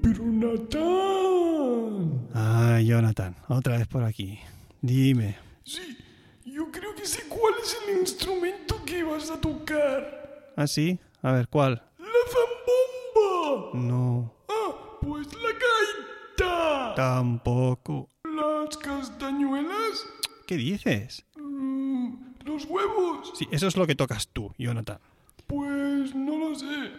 Natán. 0.47 2.27
Ah, 2.33 2.79
Jonathan, 2.81 3.35
otra 3.49 3.77
vez 3.77 3.87
por 3.87 4.03
aquí. 4.03 4.39
Dime. 4.81 5.35
Sí, 5.63 5.97
yo 6.45 6.71
creo 6.71 6.95
que 6.95 7.05
sé 7.05 7.23
cuál 7.27 7.53
es 7.61 7.77
el 7.87 7.99
instrumento 7.99 8.83
que 8.85 9.03
vas 9.03 9.29
a 9.29 9.39
tocar. 9.41 10.53
¿Ah, 10.55 10.67
sí? 10.67 10.99
A 11.21 11.31
ver, 11.33 11.47
¿cuál? 11.49 11.81
La 11.99 12.05
zambomba. 12.31 13.79
No, 13.87 14.33
Ah, 14.47 14.97
pues 15.01 15.27
la 15.33 15.49
gaita. 15.49 16.93
tampoco. 16.95 18.09
Las 18.23 18.77
castañuelas. 18.77 20.05
¿Qué 20.45 20.55
dices? 20.55 21.25
Mm, 21.35 22.13
los 22.45 22.65
huevos. 22.65 23.33
Sí, 23.35 23.47
eso 23.51 23.67
es 23.67 23.75
lo 23.75 23.85
que 23.85 23.95
tocas 23.95 24.29
tú, 24.29 24.53
Jonathan. 24.57 24.99
Pues 25.47 26.15
no 26.15 26.37
lo 26.37 26.55
sé. 26.55 26.91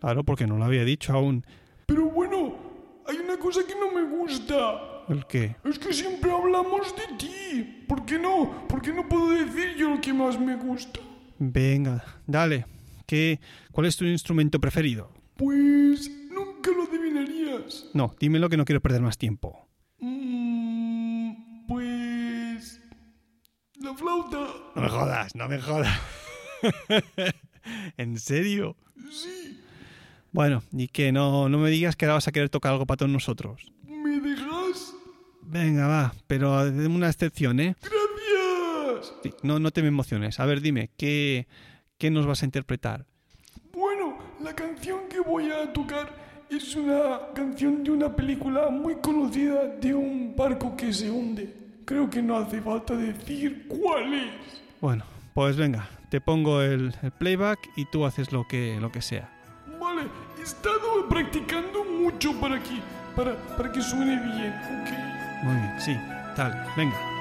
Claro, 0.00 0.24
porque 0.24 0.46
no 0.46 0.56
lo 0.58 0.64
había 0.64 0.84
dicho 0.84 1.12
aún. 1.12 1.44
Pero 1.86 2.06
bueno, 2.10 2.25
cosa 3.46 3.64
que 3.64 3.76
no 3.76 3.92
me 3.92 4.02
gusta. 4.02 5.04
¿El 5.08 5.24
qué? 5.26 5.54
Es 5.62 5.78
que 5.78 5.92
siempre 5.92 6.32
hablamos 6.32 6.92
de 6.96 7.16
ti. 7.16 7.84
¿Por 7.86 8.04
qué 8.04 8.18
no? 8.18 8.66
¿Por 8.66 8.82
qué 8.82 8.92
no 8.92 9.08
puedo 9.08 9.30
decir 9.30 9.76
yo 9.76 9.90
lo 9.90 10.00
que 10.00 10.12
más 10.12 10.36
me 10.36 10.56
gusta? 10.56 10.98
Venga, 11.38 12.04
dale. 12.26 12.66
¿Qué, 13.06 13.38
¿Cuál 13.70 13.86
es 13.86 13.96
tu 13.96 14.04
instrumento 14.04 14.58
preferido? 14.58 15.12
Pues 15.36 16.10
nunca 16.28 16.72
lo 16.72 16.82
adivinarías. 16.88 17.88
No, 17.94 18.16
dímelo 18.18 18.48
que 18.48 18.56
no 18.56 18.64
quiero 18.64 18.80
perder 18.80 19.02
más 19.02 19.16
tiempo. 19.16 19.68
Mm, 20.00 21.66
pues... 21.68 22.80
La 23.80 23.94
flauta. 23.94 24.44
No 24.74 24.82
me 24.82 24.88
jodas, 24.88 25.36
no 25.36 25.48
me 25.48 25.60
jodas. 25.60 26.00
¿En 27.96 28.18
serio? 28.18 28.76
Bueno, 30.36 30.62
y 30.70 30.88
que 30.88 31.12
no, 31.12 31.48
no 31.48 31.56
me 31.56 31.70
digas 31.70 31.96
que 31.96 32.04
ahora 32.04 32.16
vas 32.16 32.28
a 32.28 32.32
querer 32.32 32.50
tocar 32.50 32.72
algo 32.72 32.84
para 32.84 32.98
todos 32.98 33.10
nosotros. 33.10 33.72
¿Me 33.88 34.20
dejas? 34.20 34.92
Venga, 35.40 35.86
va, 35.86 36.14
pero 36.26 36.70
de 36.70 36.86
una 36.86 37.08
excepción, 37.08 37.58
¿eh? 37.58 37.74
Gracias. 37.80 39.14
Sí, 39.22 39.32
no, 39.42 39.58
no 39.58 39.70
te 39.70 39.80
me 39.80 39.88
emociones. 39.88 40.38
A 40.38 40.44
ver, 40.44 40.60
dime, 40.60 40.90
¿qué, 40.98 41.46
¿qué 41.96 42.10
nos 42.10 42.26
vas 42.26 42.42
a 42.42 42.44
interpretar? 42.44 43.06
Bueno, 43.72 44.18
la 44.42 44.54
canción 44.54 45.08
que 45.08 45.20
voy 45.20 45.50
a 45.50 45.72
tocar 45.72 46.14
es 46.50 46.76
una 46.76 47.32
canción 47.34 47.82
de 47.82 47.92
una 47.92 48.14
película 48.14 48.68
muy 48.68 48.96
conocida 48.96 49.64
de 49.80 49.94
un 49.94 50.36
barco 50.36 50.76
que 50.76 50.92
se 50.92 51.10
hunde. 51.10 51.50
Creo 51.86 52.10
que 52.10 52.20
no 52.20 52.36
hace 52.36 52.60
falta 52.60 52.94
decir 52.94 53.66
cuál 53.68 54.12
es. 54.12 54.62
Bueno, 54.82 55.02
pues 55.32 55.56
venga, 55.56 55.88
te 56.10 56.16
te 56.16 56.20
pongo 56.20 56.60
el, 56.60 56.94
el 57.02 57.10
playback 57.10 57.58
y 57.74 57.86
tú 57.86 58.04
haces 58.04 58.32
lo 58.32 58.46
que, 58.46 58.76
lo 58.82 58.92
que 58.92 59.00
sea. 59.00 59.35
Estado 60.46 61.08
practicando 61.08 61.84
mucho 61.84 62.32
para 62.38 62.62
que, 62.62 62.80
para, 63.16 63.34
para 63.56 63.72
que 63.72 63.82
suene 63.82 64.16
bien, 64.16 64.54
ok. 64.54 65.42
Muy 65.42 65.56
bien, 65.56 65.80
sí, 65.80 65.98
tal, 66.36 66.52
venga. 66.76 67.15